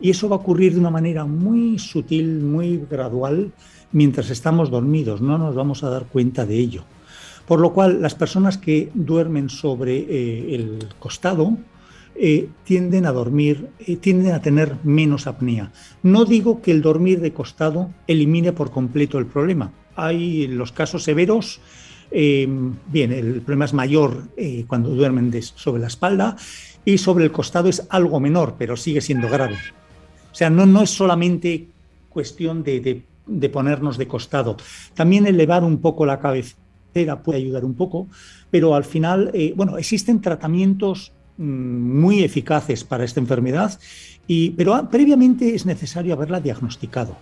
[0.00, 3.52] Y eso va a ocurrir de una manera muy sutil, muy gradual,
[3.92, 6.84] mientras estamos dormidos, no nos vamos a dar cuenta de ello.
[7.46, 11.56] Por lo cual, las personas que duermen sobre eh, el costado
[12.14, 15.72] eh, tienden a dormir, eh, tienden a tener menos apnea.
[16.02, 19.72] No digo que el dormir de costado elimine por completo el problema.
[19.96, 21.60] Hay los casos severos,
[22.10, 24.28] bien, el problema es mayor
[24.66, 26.36] cuando duermen sobre la espalda
[26.84, 29.56] y sobre el costado es algo menor, pero sigue siendo grave.
[30.30, 31.68] O sea, no, no es solamente
[32.08, 33.02] cuestión de
[33.52, 34.56] ponernos de costado.
[34.94, 38.08] También elevar un poco la cabecera puede ayudar un poco,
[38.50, 43.78] pero al final, eh, bueno, existen tratamientos mm, muy eficaces para esta enfermedad,
[44.26, 47.16] y, pero previamente es necesario haberla diagnosticado.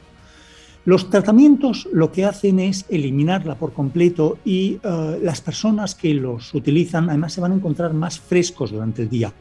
[0.86, 6.54] Los tratamientos lo que hacen es eliminarla por completo y eh, las personas que los
[6.54, 9.32] utilizan además se van a encontrar más frescos durante el día.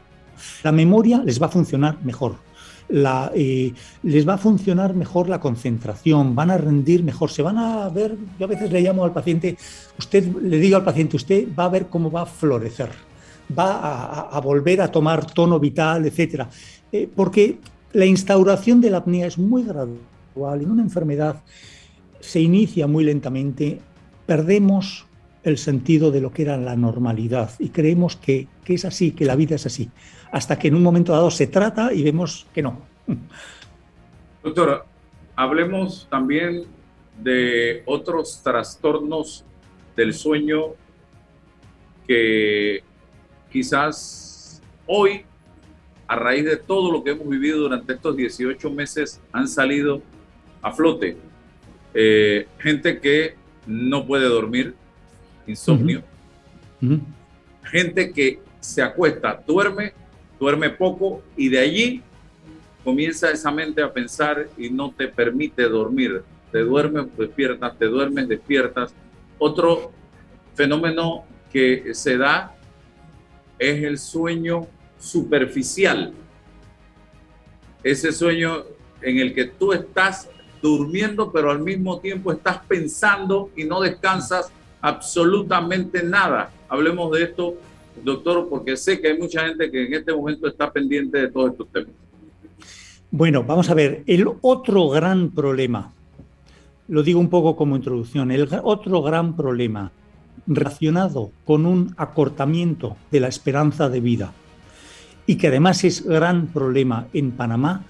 [0.63, 2.49] La memoria les va a funcionar mejor
[2.89, 7.88] la, les va a funcionar mejor la concentración, van a rendir mejor, se van a
[7.89, 9.58] ver, yo a veces le llamo al paciente,
[9.97, 12.89] usted le digo al paciente, usted va a ver cómo va a florecer,
[13.58, 16.45] va a, volver a tomar tono vital, etc.
[16.91, 17.60] Eh, porque
[17.93, 21.43] la instauración de la apnea es muy gradual, en una enfermedad
[22.19, 23.80] se inicia muy lentamente,
[24.25, 25.06] perdemos
[25.43, 29.25] el sentido de lo que era la normalidad y creemos que, que es así, que
[29.25, 29.89] la vida es así
[30.32, 32.82] hasta que en un momento dado se trata y vemos que no.
[34.44, 34.86] Doctora,
[35.36, 36.65] hablemos también
[37.22, 39.44] de otros trastornos
[39.96, 40.76] del sueño
[42.08, 42.84] que
[43.52, 45.26] quizás hoy,
[46.08, 50.02] a raíz de todo lo que hemos vivido durante estos 18 meses, han salido
[50.62, 51.18] a flote.
[51.94, 53.36] Eh, gente que
[53.68, 54.74] no puede dormir,
[55.46, 56.04] insomnio.
[57.63, 59.94] Gente que se acuesta, duerme
[60.39, 62.04] duerme poco y de allí
[62.84, 66.23] comienza esa mente a pensar y no te permite dormir.
[66.52, 68.93] Te duermes, despiertas, te duermes, despiertas.
[69.38, 69.91] Otro
[70.56, 72.56] fenómeno que se da
[73.58, 76.13] es el sueño superficial.
[77.84, 78.63] Ese sueño
[79.02, 80.29] en el que tú estás
[80.62, 86.52] durmiendo, pero al mismo tiempo estás pensando y no descansas absolutamente nada.
[86.67, 87.56] Hablemos de esto
[88.04, 91.52] doctor, porque sé que hay mucha gente que en este momento está pendiente de todos
[91.52, 91.91] estos temas.
[93.12, 95.93] Bueno, vamos a ver, el otro gran problema,
[96.87, 99.91] lo digo un poco como introducción, el otro gran problema
[100.45, 104.33] relacionado con un acortamiento de la esperanza de vida
[105.25, 107.83] y que además es gran problema en Panamá,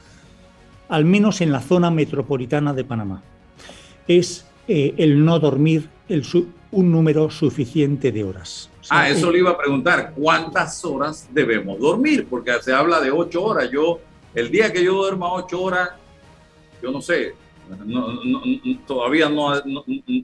[0.90, 3.22] al menos en la zona metropolitana de Panamá,
[4.08, 6.24] es eh, el no dormir, el,
[6.72, 8.70] un número suficiente de horas.
[8.90, 12.28] ah, eso le iba a preguntar, ¿cuántas horas debemos dormir?
[12.30, 13.70] Porque se habla de ocho horas.
[13.72, 14.00] Yo,
[14.36, 15.90] el día que yo duerma ocho horas,
[16.82, 17.34] yo no sé,
[18.86, 19.54] todavía no,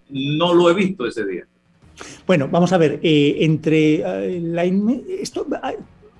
[0.10, 1.46] no, lo he visto ese día.
[2.28, 5.48] Bueno, vamos a ver, eh, entre eh, la, esto,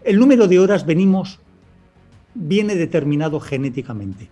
[0.04, 1.40] el número de horas venimos,
[2.34, 4.30] viene determinado genéticamente,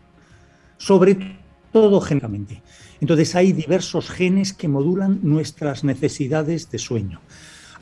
[0.78, 1.38] sobre
[1.72, 2.62] todo genéticamente.
[3.04, 7.20] Entonces hay diversos genes que modulan nuestras necesidades de sueño.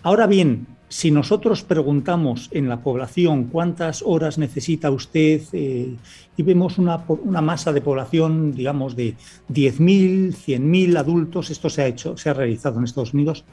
[0.02, 5.96] Ahora bien, si nosotros preguntamos en la población cuántas horas necesita usted eh,
[6.36, 6.98] y vemos una,
[7.40, 9.14] masa de población, digamos, de
[9.54, 13.46] 10.000, 100.000 adultos, esto se ha hecho, se ha realizado en Estados Unidos,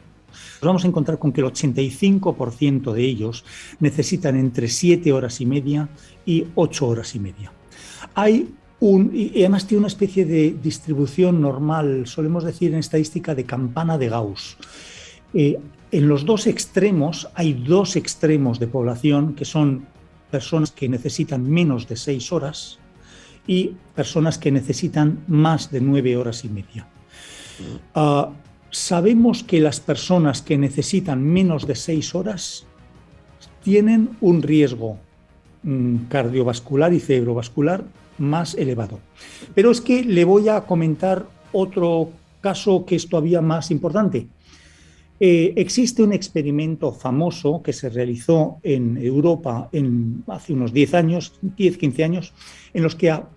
[0.62, 3.45] nos vamos a encontrar con que el 85% de ellos
[3.79, 5.91] necesitan entre 7 horas y media
[6.25, 7.53] y 8 horas y media.
[8.14, 13.99] Hay y además tiene una especie de distribución normal, solemos decir en estadística, de campana
[13.99, 14.57] de Gauss.
[15.35, 15.59] Eh,
[15.91, 19.87] en los dos extremos hay dos extremos de población que son
[20.31, 22.79] personas que necesitan menos de seis horas
[23.47, 26.87] y personas que necesitan más de nueve horas y media.
[27.95, 28.31] Ah,
[28.70, 32.66] sabemos que las personas que necesitan menos de seis horas
[33.64, 34.99] tienen un riesgo
[35.62, 37.85] mm, cardiovascular y cerebrovascular
[38.19, 39.01] más elevado.
[39.55, 42.11] Pero es que le voy a comentar otro
[42.41, 44.29] caso que es todavía más importante.
[45.21, 51.33] Eh, existe un experimento famoso que se realizó en Europa en, hace unos 10 años,
[51.43, 52.33] 10, 15 años,
[52.73, 53.29] en los que a,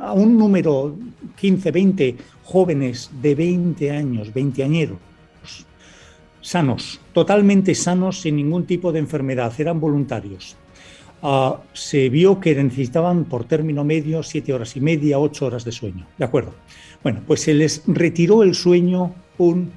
[0.00, 0.96] a un número
[1.36, 4.98] 15, 20 jóvenes de 20 años, 20 añeros,
[6.40, 10.56] sanos, totalmente sanos, sin ningún tipo de enfermedad, eran voluntarios.
[11.26, 15.72] Ah, se vio que necesitaban por término medio siete horas y media, ocho horas de
[15.72, 16.06] sueño.
[16.18, 16.52] ¿De acuerdo?
[17.02, 19.72] Bueno, pues se les retiró el sueño un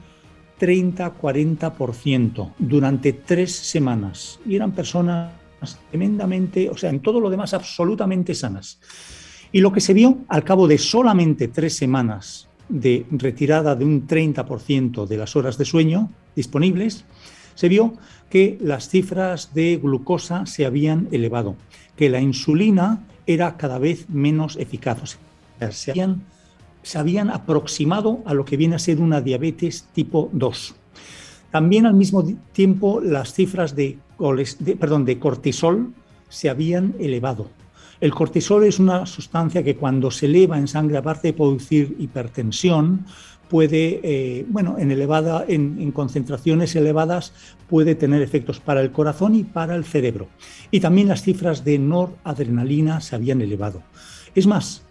[0.59, 4.41] 30-40% durante tres semanas.
[4.45, 5.31] Y eran personas
[5.89, 8.81] tremendamente, o sea, en todo lo demás absolutamente sanas.
[9.53, 14.05] Y lo que se vio al cabo de solamente tres semanas de retirada de un
[14.05, 17.05] 30% de las horas de sueño disponibles,
[17.57, 17.93] se vio
[18.29, 21.55] que las cifras de glucosa se habían elevado,
[21.95, 25.17] que la insulina era cada vez menos eficaz.
[25.71, 30.75] se, habían, aproximado a lo que viene a ser una diabetes tipo 2.
[31.49, 35.93] También al mismo tiempo las cifras de, de cortisol
[36.29, 37.49] se habían elevado.
[37.99, 43.07] El cortisol es una sustancia que cuando se eleva en sangre, aparte de producir hipertensión,
[43.49, 47.33] puede, eh, bueno, en, elevada, en, concentraciones elevadas
[47.69, 50.27] puede tener efectos para el corazón y para el cerebro.
[50.71, 53.83] Y también las cifras de noradrenalina se habían elevado.
[54.35, 54.83] Es más,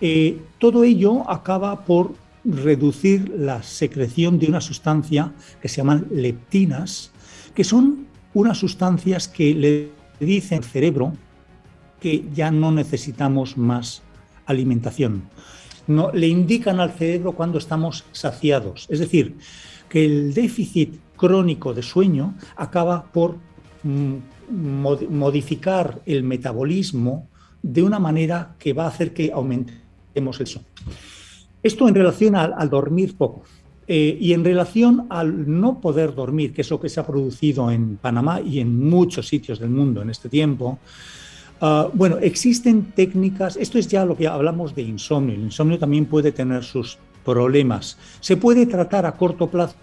[0.00, 7.12] eh, todo ello acaba por reducir la secreción de una sustancia que se llaman leptinas,
[7.54, 11.12] que son unas sustancias que le dicen al cerebro
[12.00, 14.02] que ya no necesitamos más
[14.46, 15.22] alimentación
[15.94, 18.86] no, le indican al cerebro cuando estamos saciados.
[18.90, 19.36] Es decir,
[19.88, 23.36] que el déficit crónico de sueño acaba por
[23.82, 24.16] mm,
[25.10, 27.28] modificar el metabolismo
[27.62, 30.68] de una manera que va a hacer que aumentemos el sueño.
[31.62, 33.44] Esto en relación al, dormir poco.
[33.86, 37.70] Eh, y en relación al no poder dormir, que es lo que se ha producido
[37.70, 40.78] en Panamá y en muchos sitios del mundo en este tiempo,
[41.64, 46.06] Ah, bueno, existen técnicas, esto es ya lo que hablamos de insomnio, el insomnio también
[46.06, 47.96] puede tener sus problemas.
[48.18, 49.76] Se puede tratar a corto plazo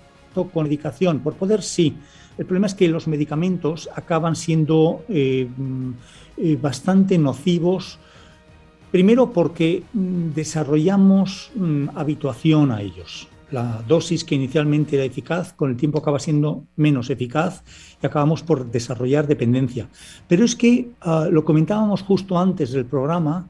[0.54, 1.96] con medicación, por poder sí.
[2.38, 5.92] El problema es que los medicamentos acaban siendo eh, mm,
[6.36, 7.98] eh, bastante nocivos,
[8.92, 15.72] primero porque mm, desarrollamos mm, habituación a ellos la dosis que inicialmente era eficaz, con
[15.72, 17.64] el tiempo acaba siendo menos eficaz
[18.02, 19.88] y acabamos por desarrollar dependencia.
[20.28, 23.48] Pero es que, ah, lo comentábamos justo antes del programa,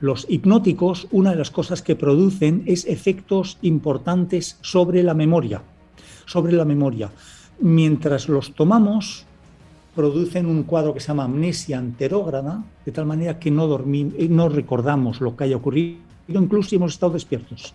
[0.00, 5.62] los hipnóticos, una de las cosas que producen es efectos importantes sobre la memoria,
[6.26, 7.10] sobre la memoria.
[7.60, 9.26] Mientras los tomamos,
[9.94, 14.48] producen un cuadro que se llama amnesia anterógrada, de tal manera que no, eh, no
[14.48, 17.74] recordamos lo que haya ocurrido, incluso si hemos estado despiertos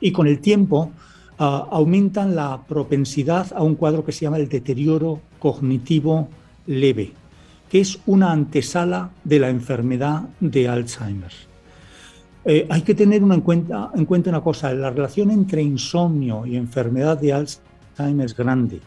[0.00, 0.92] y con el tiempo
[1.38, 6.28] aumentan la propensidad a un cuadro que se llama el deterioro cognitivo
[6.66, 7.12] leve,
[7.68, 11.32] que es una antesala de la enfermedad de Alzheimer.
[12.44, 16.56] Eh, hay que tener en, cuenta, en cuenta una cosa, la relación entre insomnio y
[16.56, 18.80] enfermedad de Alzheimer es grande.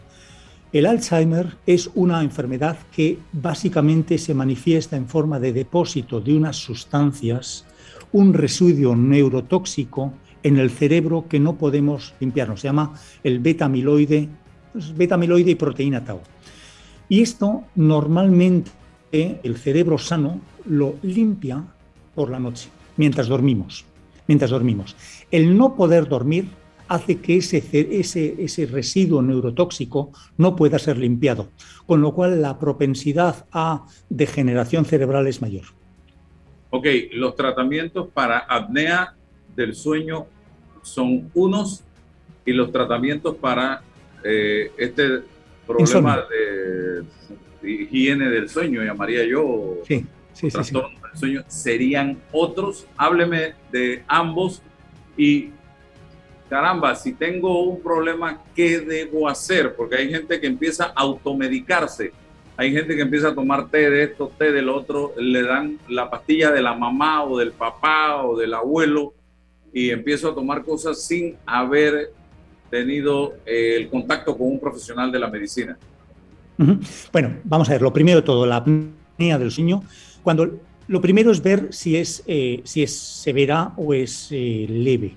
[0.72, 6.56] El Alzheimer es una enfermedad que básicamente se manifiesta en forma de depósito de unas
[6.56, 7.64] sustancias,
[8.12, 10.12] un residuo neurotóxico
[10.48, 12.60] en el cerebro que no podemos limpiarnos.
[12.60, 14.28] Se llama el beta-amiloide,
[14.96, 16.20] beta-amiloide y proteína tau.
[17.08, 18.70] Y esto normalmente
[19.12, 21.64] el cerebro sano lo limpia
[22.14, 23.84] por la noche, mientras dormimos.
[24.26, 24.94] Mientras dormimos.
[25.30, 26.48] El no poder dormir
[26.88, 31.48] hace que ese, ese, ese residuo neurotóxico no pueda ser limpiado,
[31.86, 35.64] con lo cual la propensidad a degeneración cerebral es mayor.
[36.70, 39.14] Ok, los tratamientos para apnea
[39.56, 40.26] del sueño
[40.88, 41.82] son unos
[42.44, 43.82] y los tratamientos para
[44.24, 45.22] eh, este
[45.66, 47.04] problema de,
[47.62, 52.86] higiene del sueño, llamaría yo, sí, sí, trastorno del sueño, serían otros.
[52.96, 54.62] Hábleme de ambos
[55.16, 55.50] y
[56.48, 59.74] caramba, si tengo un problema, ¿qué debo hacer?
[59.76, 62.12] Porque hay gente que empieza a automedicarse.
[62.56, 66.10] Hay gente que empieza a tomar té de esto, té del otro, le dan la
[66.10, 69.14] pastilla de la mamá o del papá o del abuelo
[69.78, 72.12] y empiezo a tomar cosas sin haber
[72.68, 75.78] tenido eh, el contacto con un profesional de la medicina.
[77.12, 79.84] Bueno, vamos a ver, lo primero de todo, la apnea del sueño,
[80.24, 80.58] cuando
[80.88, 85.16] lo primero es ver si es, eh, si es severa o es eh, leve.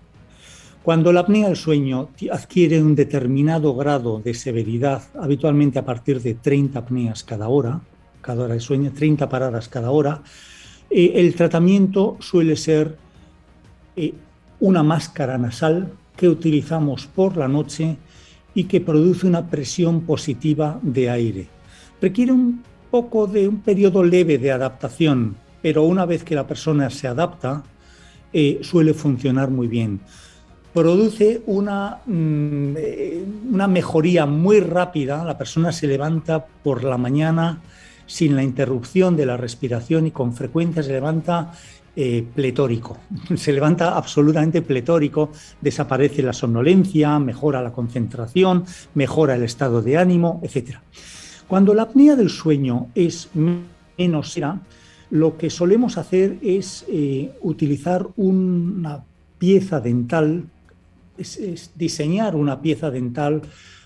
[0.83, 6.35] Cuando la apnea del sueño adquiere un determinado grado de severidad, habitualmente a partir de
[6.35, 7.81] 30 apneas cada hora,
[8.21, 10.21] cada hora de sueño, 30 paradas cada hora,
[10.91, 12.97] el tratamiento suele ser
[14.61, 17.97] una máscara nasal que utilizamos por la noche
[18.53, 21.47] y que produce una presión positiva de aire.
[22.01, 26.89] Requiere un poco de un periodo leve de adaptación, pero una vez que la persona
[26.89, 27.63] se adapta,
[28.31, 29.99] eh, suele funcionar muy bien
[30.73, 35.23] produce una, mm, eh, una mejoría muy rápida.
[35.25, 37.61] La persona se levanta por la mañana
[38.05, 41.51] sin la interrupción de la respiración y con frecuencia se levanta
[41.95, 42.97] eh, pletórico.
[43.35, 50.41] Se levanta absolutamente pletórico, desaparece la somnolencia, mejora la concentración, mejora el estado de ánimo,
[50.43, 50.77] etc.
[51.47, 54.61] Cuando la apnea del sueño es menos será,
[55.09, 59.03] lo que solemos hacer es eh, utilizar una
[59.37, 60.45] pieza dental
[61.17, 63.41] es, diseñar una pieza dental.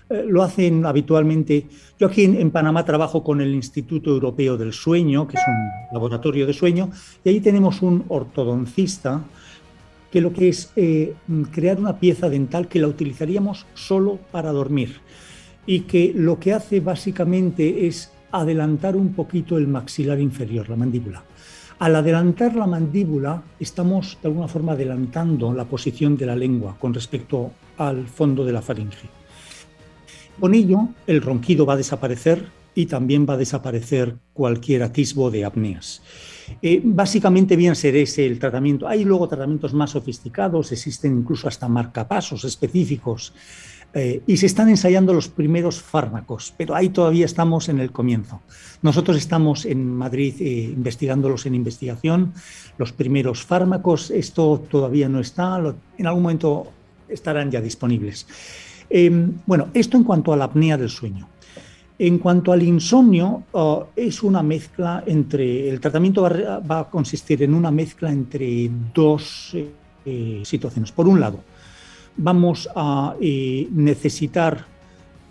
[0.08, 1.66] Eh, lo hacen habitualmente.
[1.98, 6.46] Yo aquí en, Panamá trabajo con el Instituto Europeo del Sueño, que es un laboratorio
[6.46, 6.90] de sueño,
[7.24, 9.24] y ahí tenemos un ortodoncista
[10.12, 11.14] que lo que es eh,
[11.50, 15.00] crear una pieza dental que la utilizaríamos solo para dormir
[15.66, 21.24] y que lo que hace básicamente es adelantar un poquito el maxilar inferior, la mandíbula.
[21.80, 26.94] Al adelantar la mandíbula, estamos de alguna forma adelantando la posición de la lengua con
[26.94, 29.25] respecto al fondo de la faringe.
[30.40, 35.44] Con ello, el ronquido va a desaparecer y también va a desaparecer cualquier atisbo de
[35.44, 36.02] apneas.
[36.62, 38.86] Eh, básicamente bien ser ese el tratamiento.
[38.86, 43.32] Hay luego tratamientos más sofisticados, existen incluso hasta marcapasos específicos
[43.94, 48.42] eh, y se están ensayando los primeros fármacos, pero ahí todavía estamos en el comienzo.
[48.82, 52.34] Nosotros estamos en Madrid eh, investigándolos en investigación,
[52.76, 55.58] los primeros fármacos, esto todavía no está,
[55.96, 56.72] en algún momento
[57.08, 58.26] estarán ya disponibles.
[58.90, 61.28] Em, bueno, esto en cuanto a la apnea del sueño.
[61.98, 67.54] En cuanto al insomnio, oh, es una mezcla entre, el tratamiento va, a consistir en
[67.54, 69.56] una mezcla entre dos
[70.04, 70.92] eh, situaciones.
[70.92, 71.40] Por un lado,
[72.16, 74.66] vamos a eh, necesitar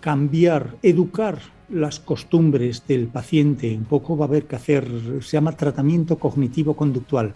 [0.00, 1.38] cambiar, educar
[1.68, 3.74] las costumbres del paciente.
[3.76, 4.88] Un poco va a haber que hacer,
[5.20, 7.32] se llama tratamiento cognitivo-conductual.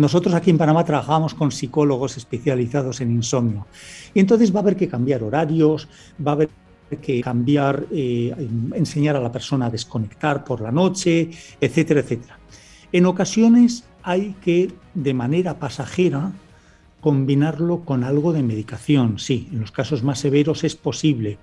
[0.00, 3.66] Nosotros aquí en Panamá trabajamos con psicólogos especializados en insomnio.
[4.14, 5.88] Y entonces va a haber que cambiar horarios,
[6.26, 6.48] va a haber
[7.02, 8.34] que cambiar, eh,
[8.74, 11.28] enseñar a la persona a desconectar por la noche,
[11.60, 12.38] etcétera, etcétera.
[12.90, 16.32] En ocasiones hay que, de manera pasajera,
[17.02, 19.18] combinarlo con algo de medicación.
[19.18, 21.36] Sí, en los casos más severos es posible,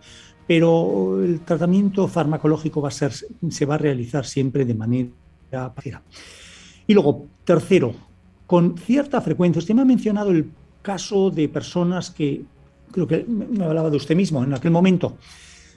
[0.48, 5.12] pero el tratamiento farmacológico va a ser, se va a realizar siempre de manera
[5.52, 6.02] pasajera.
[6.88, 8.07] Y luego, tercero,
[8.48, 10.50] con cierta frecuencia, usted me ha mencionado el
[10.82, 12.44] caso de personas que,
[12.92, 15.18] creo que me hablaba de usted mismo en aquel momento,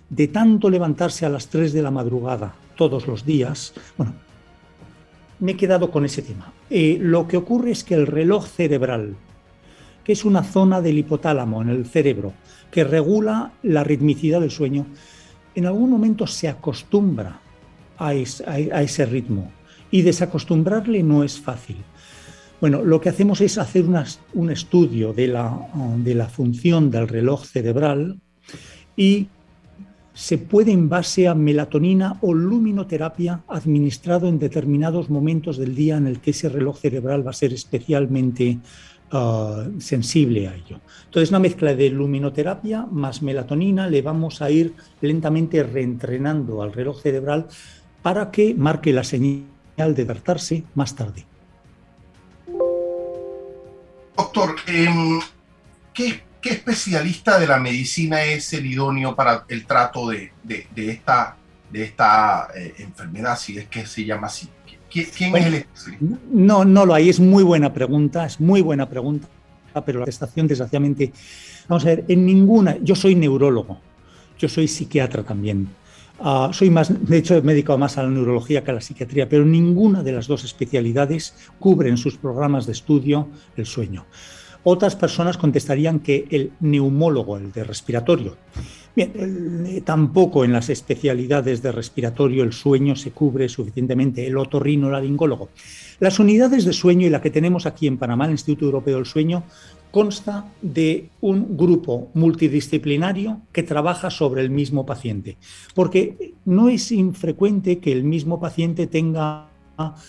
[0.09, 4.15] de tanto levantarse a las 3 de la madrugada todos los días, bueno,
[5.41, 6.53] me he quedado con ese tema.
[6.71, 9.17] Eh, lo que ocurre es que el reloj cerebral
[10.05, 12.33] que es una zona del hipotálamo en el cerebro
[12.71, 14.87] que regula la ritmicidad del sueño,
[15.55, 17.41] en algún momento se acostumbra
[17.99, 19.51] a, ese ritmo
[19.91, 21.77] y desacostumbrarle no es fácil.
[22.61, 23.87] Bueno, lo que hacemos es hacer
[24.35, 28.21] un estudio de la, función del reloj cerebral
[28.95, 29.29] y
[30.13, 36.07] se puede en base a melatonina o luminoterapia administrado en determinados momentos del día en
[36.07, 38.59] el que ese reloj cerebral va a ser especialmente
[39.11, 40.81] ah, sensible a ello.
[41.07, 47.01] Entonces, una mezcla de luminoterapia más melatonina le vamos a ir lentamente reentrenando al reloj
[47.01, 47.47] cerebral
[48.03, 49.47] para que marque la señal
[49.79, 51.30] de despertarse más tarde.
[54.17, 55.21] Doctor, em,
[55.95, 60.33] ¿qué, especialista de la medicina es el idóneo para el trato de,
[60.77, 61.37] esta,
[61.71, 64.49] de esta eh, enfermedad, si es que se llama así?
[64.91, 66.19] ¿Quién es el especialista?
[66.31, 69.29] No, no lo hay, es muy buena pregunta, es muy buena pregunta,
[69.87, 71.13] pero la estación desgraciadamente,
[71.69, 73.81] vamos a ver, en ninguna, yo soy neurólogo,
[74.39, 75.69] yo soy psiquiatra también,
[76.23, 79.27] Ah, soy más, de hecho, he dedicado más a la neurología que a la psiquiatría,
[79.27, 84.05] pero ninguna de las dos especialidades cubre en sus programas de estudio el sueño.
[84.63, 88.37] Otras personas contestarían que el neumólogo, el de respiratorio,
[88.95, 95.49] bien, eh, tampoco en las especialidades de respiratorio el sueño se cubre suficientemente, el otorrinolaringólogo.
[96.01, 99.07] Las unidades de sueño y la que tenemos aquí en Panamá, el Instituto Europeo del
[99.07, 99.45] Sueño,
[99.91, 105.37] consta de un grupo multidisciplinario que trabaja sobre el mismo paciente,
[105.75, 109.49] porque no es infrecuente que el mismo paciente tenga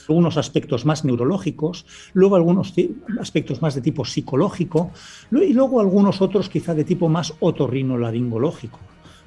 [0.07, 2.73] algunos aspectos más neurológicos, luego algunos
[3.19, 4.91] aspectos más de tipo psicológico
[5.32, 8.79] y luego algunos otros quizá de tipo más otorrinolaringológico.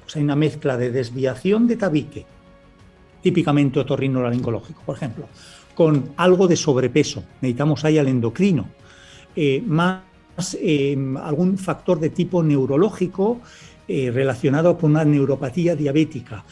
[0.05, 2.25] Sea, hay una mezcla de desviación de tabique,
[3.21, 5.27] típicamente otorrinolaringológico, por ejemplo,
[5.73, 7.23] con algo de sobrepeso.
[7.41, 8.67] Necesitamos ahí al endocrino.
[9.35, 10.01] Eh, más
[10.59, 13.39] Em, algún factor de tipo neurológico
[13.87, 16.43] eh, relacionado con una neuropatía diabética.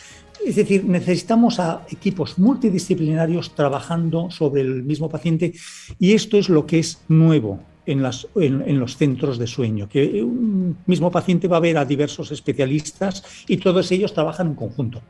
[0.46, 5.54] Es decir, necesitamos a equipos multidisciplinarios trabajando sobre el mismo paciente
[6.00, 8.06] y esto es lo que es nuevo en,
[8.36, 13.24] en, los centros de sueño, que un mismo paciente va a ver a diversos especialistas
[13.48, 15.02] y todos ellos trabajan en conjunto.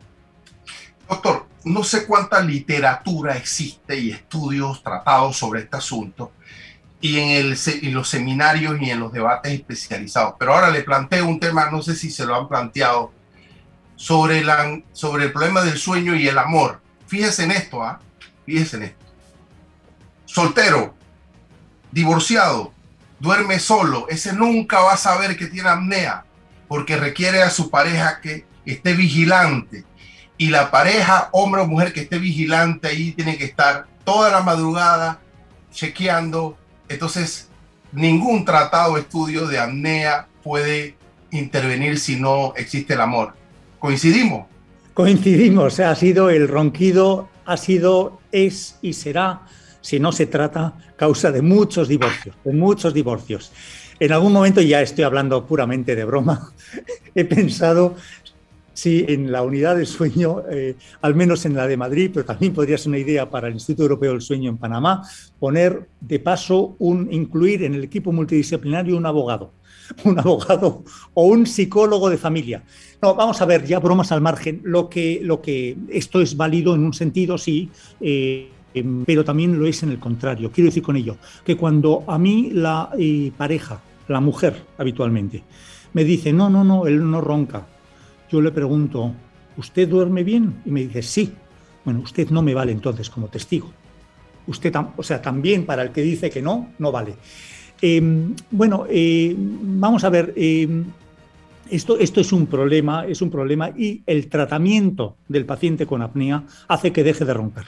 [1.07, 6.32] Doctor, no sé cuánta literatura existe y estudios tratados sobre este asunto,
[7.04, 7.60] y en, el,
[7.93, 10.36] los seminarios y en los debates especializados.
[10.39, 13.12] Pero ahora le planteo un tema, no sé si se lo han planteado,
[13.97, 16.80] sobre, la, sobre el problema del sueño y el amor.
[17.06, 17.99] Fíjese en esto, ¿ah?
[18.45, 19.06] Fíjese en esto.
[20.24, 20.95] Soltero,
[21.91, 22.72] divorciado,
[23.20, 26.24] duerme solo, ese nunca va a saber que tiene apnea,
[26.70, 29.84] porque requiere a su pareja que esté vigilante.
[30.38, 34.41] Y la pareja, hombre o mujer que esté vigilante ahí, tiene que estar toda la
[34.41, 35.20] madrugada
[35.70, 36.58] chequeando
[36.93, 37.49] entonces,
[37.91, 40.95] ningún tratado o estudio de apnea puede
[41.31, 43.33] intervenir si no existe el amor.
[43.79, 44.47] ¿Coincidimos?
[44.93, 49.41] Coincidimos, ha sido el ronquido, ha sido, es y será,
[49.81, 53.51] si no se trata, causa de muchos divorcios, de muchos divorcios.
[53.99, 56.51] En algún momento, ya estoy hablando puramente de broma,
[57.15, 57.95] he pensado
[58.74, 62.53] si en la unidad del sueño, eh, al menos en la de Madrid, pero también
[62.53, 65.07] podría ser una idea para el Instituto Europeo del Sueño en Panamá,
[65.39, 69.51] poner de paso un incluir en el equipo multidisciplinario un abogado,
[70.03, 72.63] un abogado o un psicólogo de familia.
[73.01, 76.74] No, vamos a ver, ya bromas al margen, lo que, lo que esto es válido
[76.76, 77.69] en un sentido, sí.
[78.01, 78.49] Eh,
[79.05, 80.51] pero también lo es en el contrario.
[80.51, 85.43] Quiero decir con ello que cuando a mí la eh, pareja, la mujer habitualmente,
[85.93, 87.67] me dice, no, no, no, él no ronca,
[88.34, 89.13] yo le pregunto,
[89.57, 90.55] ¿usted duerme bien?
[90.65, 91.34] Y me dice, sí.
[91.86, 93.71] Bueno, usted no me vale entonces como testigo.
[94.47, 97.13] Usted, o sea, también para el que dice que no, no vale.
[97.79, 100.84] Em, bueno, eh, vamos a ver, em,
[101.69, 106.43] esto, esto es un problema, es un problema y el tratamiento del paciente con apnea
[106.67, 107.65] hace que deje de roncar.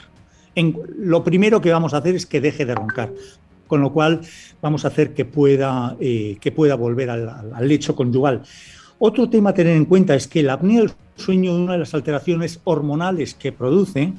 [0.98, 3.14] Lo primero que vamos a hacer es que deje de roncar,
[3.68, 4.22] con lo cual
[4.64, 8.42] vamos a hacer que pueda, eh, que pueda volver al, al lecho conyugal.
[8.98, 11.94] Otro tema a tener en cuenta es que la apnea del sueño, una de las
[11.94, 14.14] alteraciones hormonales que produce,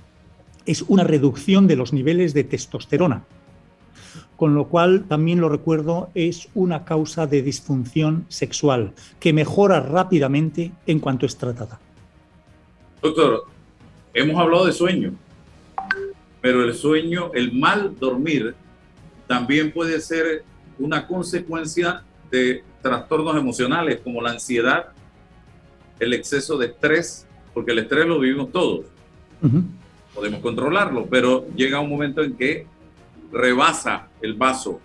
[0.66, 3.24] es una reducción de los niveles de testosterona,
[4.37, 10.72] con lo cual también lo recuerdo, es una causa de disfunción sexual que mejora rápidamente
[10.87, 11.81] en cuanto es tratada.
[13.01, 13.45] Doctor,
[14.12, 15.14] hemos hablado de sueño,
[16.43, 18.55] pero el sueño, el mal dormir,
[19.27, 20.45] también puede ser
[20.79, 24.89] una consecuencia de trastornos emocionales como la ansiedad,
[25.99, 28.87] el exceso de estrés, porque el estrés lo vivimos todos.
[30.14, 32.66] Podemos controlarlo, pero llega un momento en que
[33.33, 34.81] rebasa el vaso.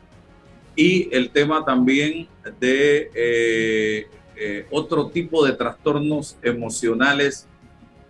[0.75, 2.27] Y el tema también
[2.59, 7.47] de eh, eh, otro tipo de trastornos emocionales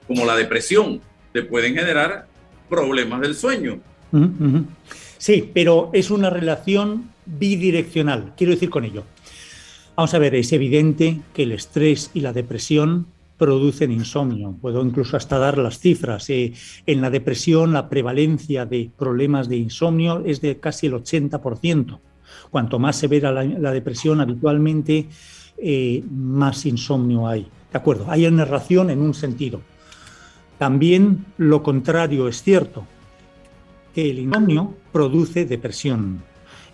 [0.08, 1.02] como la depresión,
[1.34, 2.28] te pueden generar
[2.70, 3.80] problemas del sueño.
[5.18, 8.34] Sí, pero es una relación bidireccional.
[8.36, 9.04] Quiero decir con ello,
[10.02, 13.06] Vamos a ver, es evidente que el estrés y la depresión
[13.38, 14.56] producen insomnio.
[14.60, 16.28] Puedo incluso hasta dar las cifras.
[16.32, 16.54] Eh,
[16.88, 22.00] en la depresión la prevalencia de problemas de insomnio es de casi el 80%.
[22.50, 25.06] Cuanto más severa la, la depresión, habitualmente
[25.60, 27.42] eh, más insomnio hay.
[27.72, 29.62] De acuerdo, hay narración en un sentido.
[30.58, 32.88] También lo contrario es cierto,
[33.94, 36.31] que el insomnio produce depresión.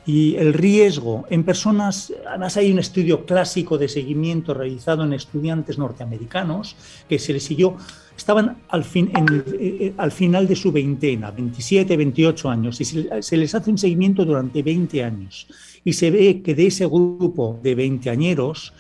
[0.08, 5.78] Y el riesgo en personas, además hay un estudio clásico de seguimiento realizado en estudiantes
[5.78, 6.78] norteamericanos
[7.10, 7.76] que se les siguió,
[8.16, 9.12] estaban al, fin,
[9.60, 13.78] eh, al final de su veintena, 27, 28 años, y se, se, les hace un
[13.78, 15.46] seguimiento durante 20 años.
[15.84, 18.72] Y se ve que de ese grupo de veinteañeros,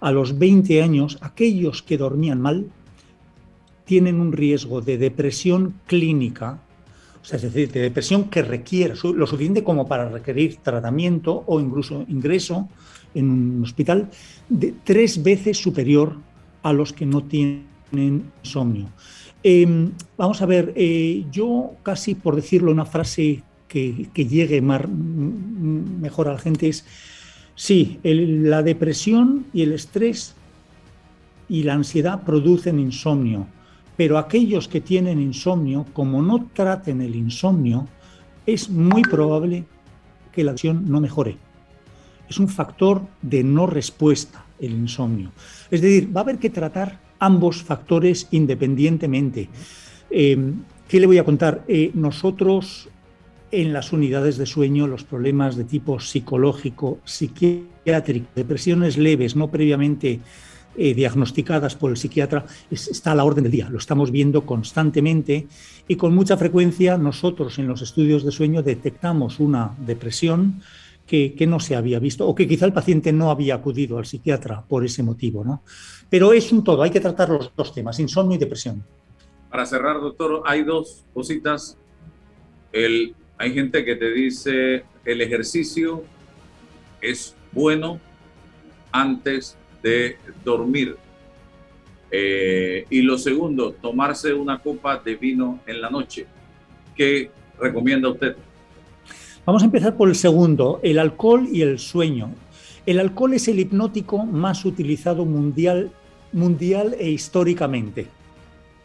[0.00, 2.64] a los 20 años, aquellos que dormían mal
[3.84, 6.62] tienen un riesgo de depresión clínica
[7.22, 11.60] o sea, es decir, de depresión que requiere lo suficiente como para requerir tratamiento o
[11.60, 12.68] incluso ingreso
[13.14, 14.08] en un hospital
[14.48, 16.16] de tres veces superior
[16.62, 17.64] a los que no tienen
[18.42, 18.88] insomnio.
[19.42, 26.28] Eh, vamos a ver, eh, yo casi por decirlo una frase que, que llegue mejor
[26.28, 26.84] a la gente es,
[27.54, 30.34] sí, la depresión y el estrés
[31.48, 33.46] y la ansiedad producen insomnio
[34.00, 37.86] pero aquellos que tienen insomnio, como no traten el insomnio,
[38.46, 39.66] es muy probable
[40.32, 41.36] que la adicción no mejore.
[42.26, 45.32] Es un factor de no respuesta el insomnio.
[45.70, 49.50] Es decir, va a haber que tratar ambos factores independientemente.
[50.10, 50.50] Eh,
[50.88, 51.62] ¿Qué le voy a contar?
[51.68, 52.88] Eh, nosotros
[53.50, 60.20] en las unidades de sueño los problemas de tipo psicológico, psiquiátrico, depresiones leves, no previamente
[60.76, 63.68] eh, diagnosticadas por el psiquiatra está a la orden del día.
[63.68, 65.48] Lo estamos viendo constantemente
[65.88, 70.62] y con mucha frecuencia nosotros en los estudios de sueño detectamos una depresión
[71.06, 74.06] que, que, no se había visto o que quizá el paciente no había acudido al
[74.06, 75.44] psiquiatra por ese motivo.
[75.44, 75.62] ¿no?
[76.08, 78.84] Pero es un todo, hay que tratar los dos temas, insomnio y depresión.
[79.50, 81.76] Para cerrar, doctor, hay dos cositas.
[82.72, 86.04] El, hay gente que te dice el ejercicio
[87.00, 87.98] es bueno
[88.92, 90.96] antes de dormir.
[92.10, 96.26] Eh, y lo segundo, tomarse una copa de vino en la noche.
[96.96, 98.36] ¿Qué recomienda usted?
[99.46, 102.34] Vamos a empezar por el segundo, el alcohol y el sueño.
[102.86, 105.92] El alcohol es el hipnótico más utilizado mundial,
[106.32, 108.06] mundial e históricamente.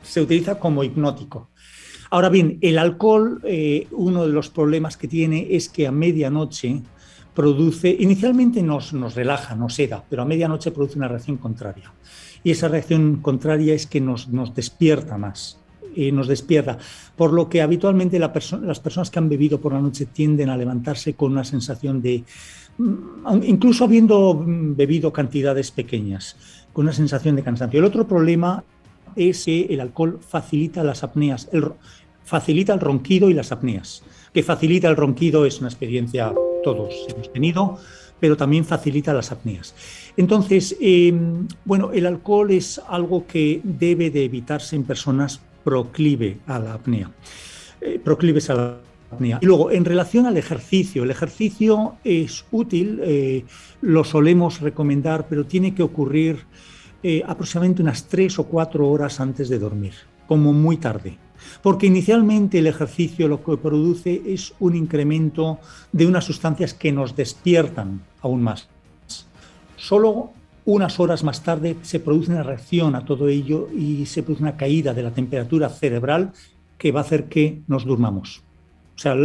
[0.04, 1.50] Se utiliza como hipnótico.
[2.12, 6.82] Ahora bien, el alcohol, eh, uno de los problemas que tiene es que a medianoche
[7.36, 11.94] produce, inicialmente nos, nos relaja, nos seda, pero a medianoche produce una reacción contraria.
[12.44, 15.60] Y esa reacción contraria es que nos, nos despierta más,
[15.96, 16.78] eh, nos despierta.
[17.16, 21.14] Por lo que habitualmente las personas que han bebido por la noche tienden a levantarse
[21.14, 22.24] con una sensación de,
[22.78, 26.38] mm, incluso habiendo mm, bebido cantidades pequeñas,
[26.72, 27.80] con una sensación de cansancio.
[27.80, 28.64] El otro problema
[29.16, 31.50] es que el alcohol facilita las apneas,
[32.24, 34.04] facilita el ronquido y las apneas.
[34.34, 36.34] Que facilita el ronquido es una experiencia
[36.66, 37.78] todos hemos tenido,
[38.20, 39.76] pero también facilita las apneas.
[40.18, 41.14] Entonces, eh,
[41.64, 47.12] bueno, el alcohol es algo que debe de evitarse en personas proclive a la apnea,
[47.82, 48.78] eh, proclives a la
[49.12, 49.40] apnea.
[49.42, 53.46] Y luego, en relación al ejercicio, el ejercicio es útil, eh,
[53.82, 56.46] lo solemos recomendar, pero tiene que ocurrir
[57.04, 59.94] eh, aproximadamente unas tres o cuatro horas antes de dormir,
[60.28, 61.18] como muy tarde
[61.62, 65.60] porque inicialmente el ejercicio lo que produce es un incremento
[65.92, 68.68] de unas sustancias que nos despiertan aún más.
[69.76, 70.32] Solo
[70.66, 74.58] unas horas más tarde se produce una reacción a todo ello y se produce una
[74.58, 76.34] caída de la temperatura cerebral
[76.78, 78.44] que va a hacer que nos durmamos.
[78.96, 79.16] O sea,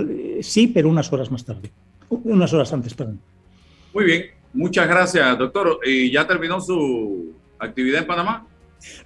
[0.42, 1.70] sí, pero unas horas más tarde.
[2.08, 3.20] Unas horas antes, perdón.
[3.94, 5.80] Muy bien, muchas gracias, doctor.
[5.84, 8.46] ¿Y ya terminó su actividad en Panamá?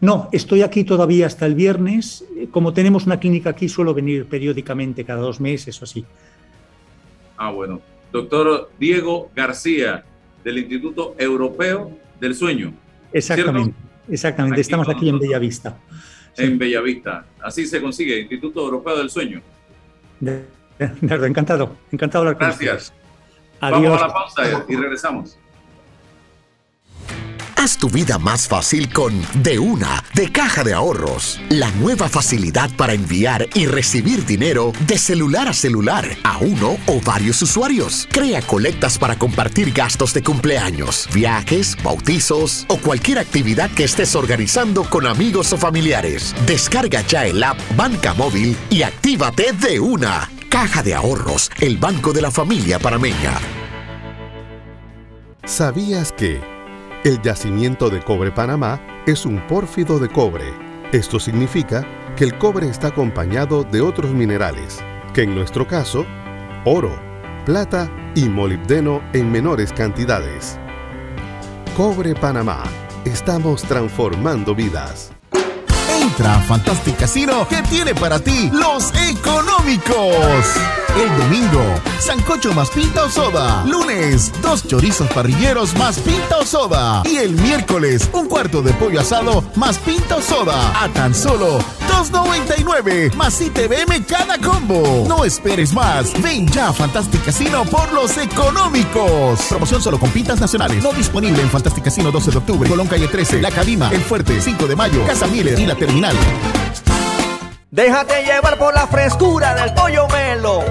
[0.01, 2.25] No, estoy aquí todavía hasta el viernes.
[2.51, 6.05] Como tenemos una clínica aquí, suelo venir periódicamente, cada dos meses o así.
[7.37, 7.81] Ah, bueno.
[8.13, 10.05] Doctor Diego García,
[10.45, 12.73] del Instituto Europeo del Sueño.
[13.13, 13.75] Exactamente,
[14.09, 14.61] exactamente.
[14.61, 15.77] Estamos aquí en Bellavista.
[16.37, 16.57] En sí.
[16.57, 17.25] Bellavista.
[17.43, 19.41] Así se consigue, Instituto Europeo del Sueño.
[20.21, 20.45] De,
[20.79, 22.93] de, encantado, encantado de hablar con Gracias.
[23.61, 23.83] Adiós.
[23.83, 25.39] Vamos a la pausa y regresamos.
[27.65, 31.41] Haz tu vida más fácil con De Una, de Caja de Ahorros.
[31.49, 37.01] La nueva facilidad para enviar y recibir dinero de celular a celular a uno o
[37.01, 38.07] varios usuarios.
[38.13, 44.85] Crea colectas para compartir gastos de cumpleaños, viajes, bautizos o cualquier actividad que estés organizando
[44.85, 46.35] con amigos o familiares.
[46.47, 50.31] Descarga ya el app Banca Móvil y actívate De Una.
[50.51, 53.41] Caja de Ahorros, el banco de la familia parameña.
[55.47, 56.54] ¿Sabías que...
[57.05, 60.55] El yacimiento de cobre Panamá es un pórfido de cobre.
[60.91, 61.87] Esto significa
[62.17, 64.83] que el cobre está acompañado de otros minerales,
[65.13, 66.07] que en nuestro caso,
[66.65, 66.99] oro,
[67.45, 70.59] plata y molibdeno en menores cantidades.
[71.77, 72.63] Cobre Panamá.
[73.05, 75.14] Estamos transformando vidas.
[76.17, 80.47] Entra a Fantastic Casino que tiene para ti los económicos.
[80.97, 81.61] El domingo,
[81.99, 83.65] sancocho más pinta o soda.
[83.67, 87.03] Lunes, dos chorizos parrilleros más pinta o soda.
[87.05, 90.81] Y el miércoles, un cuarto de pollo asado más pinta o soda.
[90.81, 91.59] A tan solo
[91.89, 95.05] 2.99 más ITBM cada combo.
[95.09, 96.13] No esperes más.
[96.23, 99.41] Ven ya a Fantastic Casino por los económicos.
[99.49, 100.81] Promoción solo con pintas nacionales.
[100.81, 104.41] No disponible en Fantastic Casino 12 de octubre, Colón Calle 13, La Cadima, El Fuerte,
[104.41, 106.04] 5 de mayo, Casa Miller y La Terminal.
[107.71, 110.63] Déjate llevar por la frescura del pollo melo.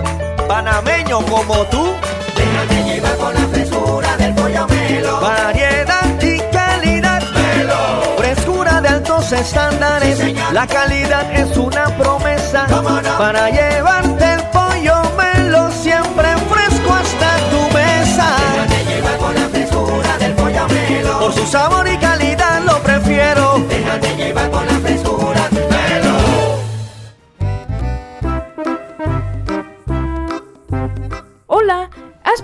[0.47, 1.93] Panameño como tú.
[2.35, 5.21] Déjate llevar por la frescura del pollo melo.
[5.21, 7.23] Variedad y calidad.
[7.31, 8.15] Melo.
[8.17, 10.19] Frescura de altos estándares.
[10.19, 12.65] Sí, la calidad es una promesa.
[12.69, 13.17] ¿Cómo no?
[13.17, 14.32] Para llevarte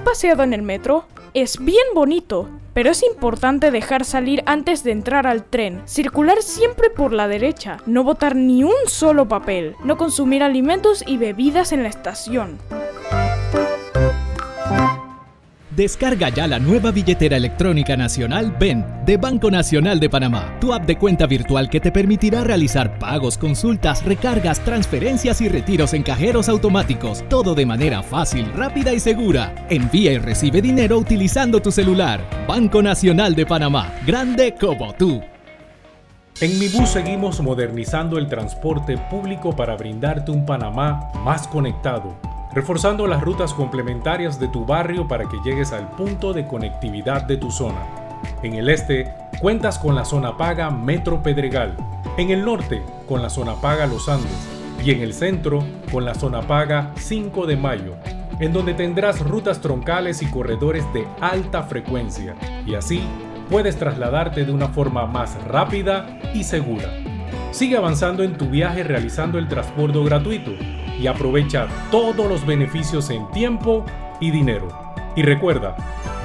[0.10, 1.06] paseado en el metro?
[1.36, 6.90] Es bien bonito, pero es importante dejar salir antes de entrar al tren, circular siempre
[6.90, 11.84] por la derecha, no botar ni un solo papel, no consumir alimentos y bebidas en
[11.84, 12.58] la estación.
[15.80, 20.86] Descarga ya la nueva billetera electrónica nacional BEN de Banco Nacional de Panamá, tu app
[20.86, 26.50] de cuenta virtual que te permitirá realizar pagos, consultas, recargas, transferencias y retiros en cajeros
[26.50, 29.56] automáticos, todo de manera fácil, rápida y segura.
[29.70, 32.20] Envía y recibe dinero utilizando tu celular.
[32.46, 35.22] Banco Nacional de Panamá, grande como tú.
[36.42, 42.18] En Mi Bus seguimos modernizando el transporte público para brindarte un Panamá más conectado,
[42.54, 47.38] reforzando las rutas complementarias de tu barrio para que llegues al punto de conectividad de
[47.38, 47.86] tu zona.
[48.42, 51.78] En el este, cuentas con la zona paga Metro Pedregal,
[52.18, 54.48] en el norte, con la zona paga Los Andes,
[54.84, 57.96] y en el centro, con la zona paga 5 de Mayo,
[58.40, 62.36] en donde tendrás rutas troncales y corredores de alta frecuencia,
[62.66, 63.04] y así
[63.50, 66.90] puedes trasladarte de una forma más rápida y segura.
[67.52, 70.52] Sigue avanzando en tu viaje realizando el transbordo gratuito
[71.00, 73.86] y aprovecha todos los beneficios en tiempo
[74.20, 74.68] y dinero.
[75.16, 75.76] Y recuerda,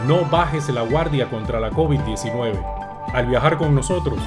[0.07, 2.53] no bajes la guardia contra la COVID-19.
[3.12, 4.18] Al viajar con nosotros,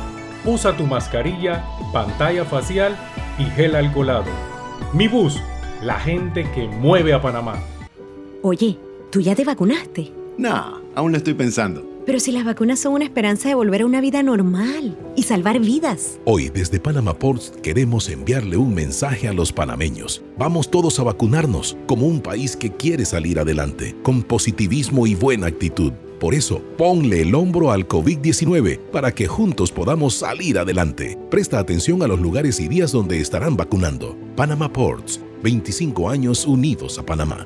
[0.45, 2.95] usa tu mascarilla, pantalla facial
[3.37, 4.31] y gel alcoholado.
[4.93, 5.39] Mi bus,
[5.83, 7.55] la gente que mueve a Panamá.
[8.41, 8.77] Oye,
[9.11, 10.11] ¿tú ya te vacunaste?
[10.37, 11.96] No, aún lo estoy pensando.
[12.07, 15.59] Pero si las vacunas son una esperanza de volver a una vida normal y salvar
[15.59, 16.21] vidas.
[16.23, 20.23] Hoy desde Panama Ports queremos enviarle un mensaje a los panameños.
[20.37, 25.47] Vamos todos a vacunarnos como un país que quiere salir adelante, con positivismo y buena
[25.47, 25.91] actitud.
[26.17, 31.19] Por eso, ponle el hombro al COVID-19 para que juntos podamos salir adelante.
[31.29, 34.15] Presta atención a los lugares y días donde estarán vacunando.
[34.37, 37.45] Panama Ports, 25 años unidos a Panamá.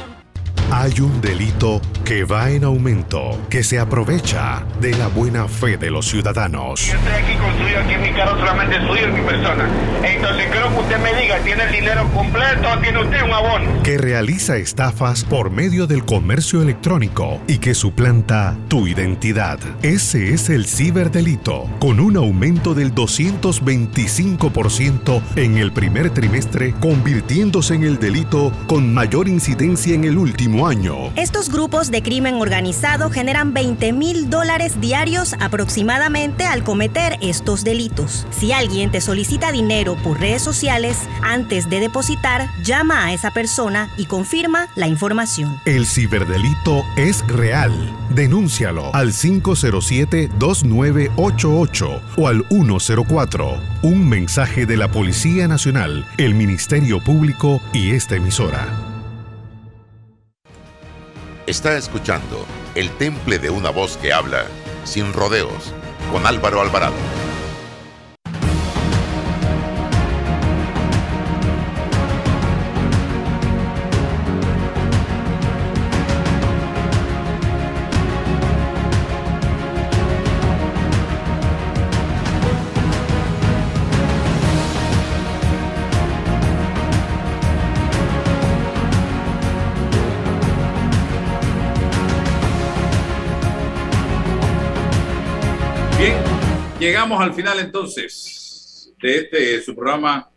[0.73, 5.91] Hay un delito que va en aumento, que se aprovecha de la buena fe de
[5.91, 6.87] los ciudadanos.
[6.87, 9.67] Estoy aquí construido aquí en mi carro solamente suyo mi persona.
[10.01, 13.83] Entonces quiero que usted me diga, ¿tiene el dinero completo o tiene usted un abono?
[13.83, 19.59] que realiza estafas por medio del comercio electrónico y que suplanta tu identidad.
[19.81, 27.83] Ese es el ciberdelito, con un aumento del 225% en el primer trimestre, convirtiéndose en
[27.83, 31.11] el delito con mayor incidencia en el último año.
[31.15, 38.25] Estos grupos de crimen organizado generan 20 mil dólares diarios aproximadamente al cometer estos delitos.
[38.31, 43.89] Si alguien te solicita dinero por redes sociales, antes de depositar, llama a esa persona
[43.97, 45.59] y confirma la información.
[45.65, 47.71] El ciberdelito es real.
[48.09, 53.61] Denúncialo al 507-2988 o al 104.
[53.83, 58.90] Un mensaje de la Policía Nacional, el Ministerio Público y esta emisora.
[61.47, 64.45] Está escuchando El Temple de una voz que habla,
[64.83, 65.73] sin rodeos,
[66.11, 66.93] con Álvaro Alvarado.
[97.11, 100.29] Llegamos al final entonces de este su programa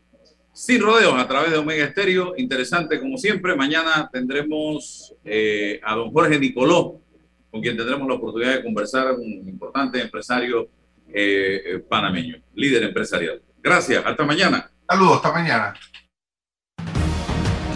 [0.52, 2.34] Sin Rodeos a través de Omega Estéreo.
[2.36, 3.54] Interesante como siempre.
[3.54, 7.00] Mañana tendremos eh, a don Jorge Nicoló,
[7.48, 10.68] con quien tendremos la oportunidad de conversar, un importante empresario
[11.12, 13.40] eh, eh, panameño, líder empresarial.
[13.62, 14.68] Gracias, hasta mañana.
[14.88, 15.74] Saludos, hasta mañana.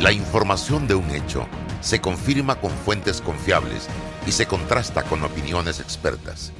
[0.02, 1.46] La información de un hecho
[1.82, 3.88] se confirma con fuentes confiables
[4.26, 6.52] y se contrasta con opiniones expertas.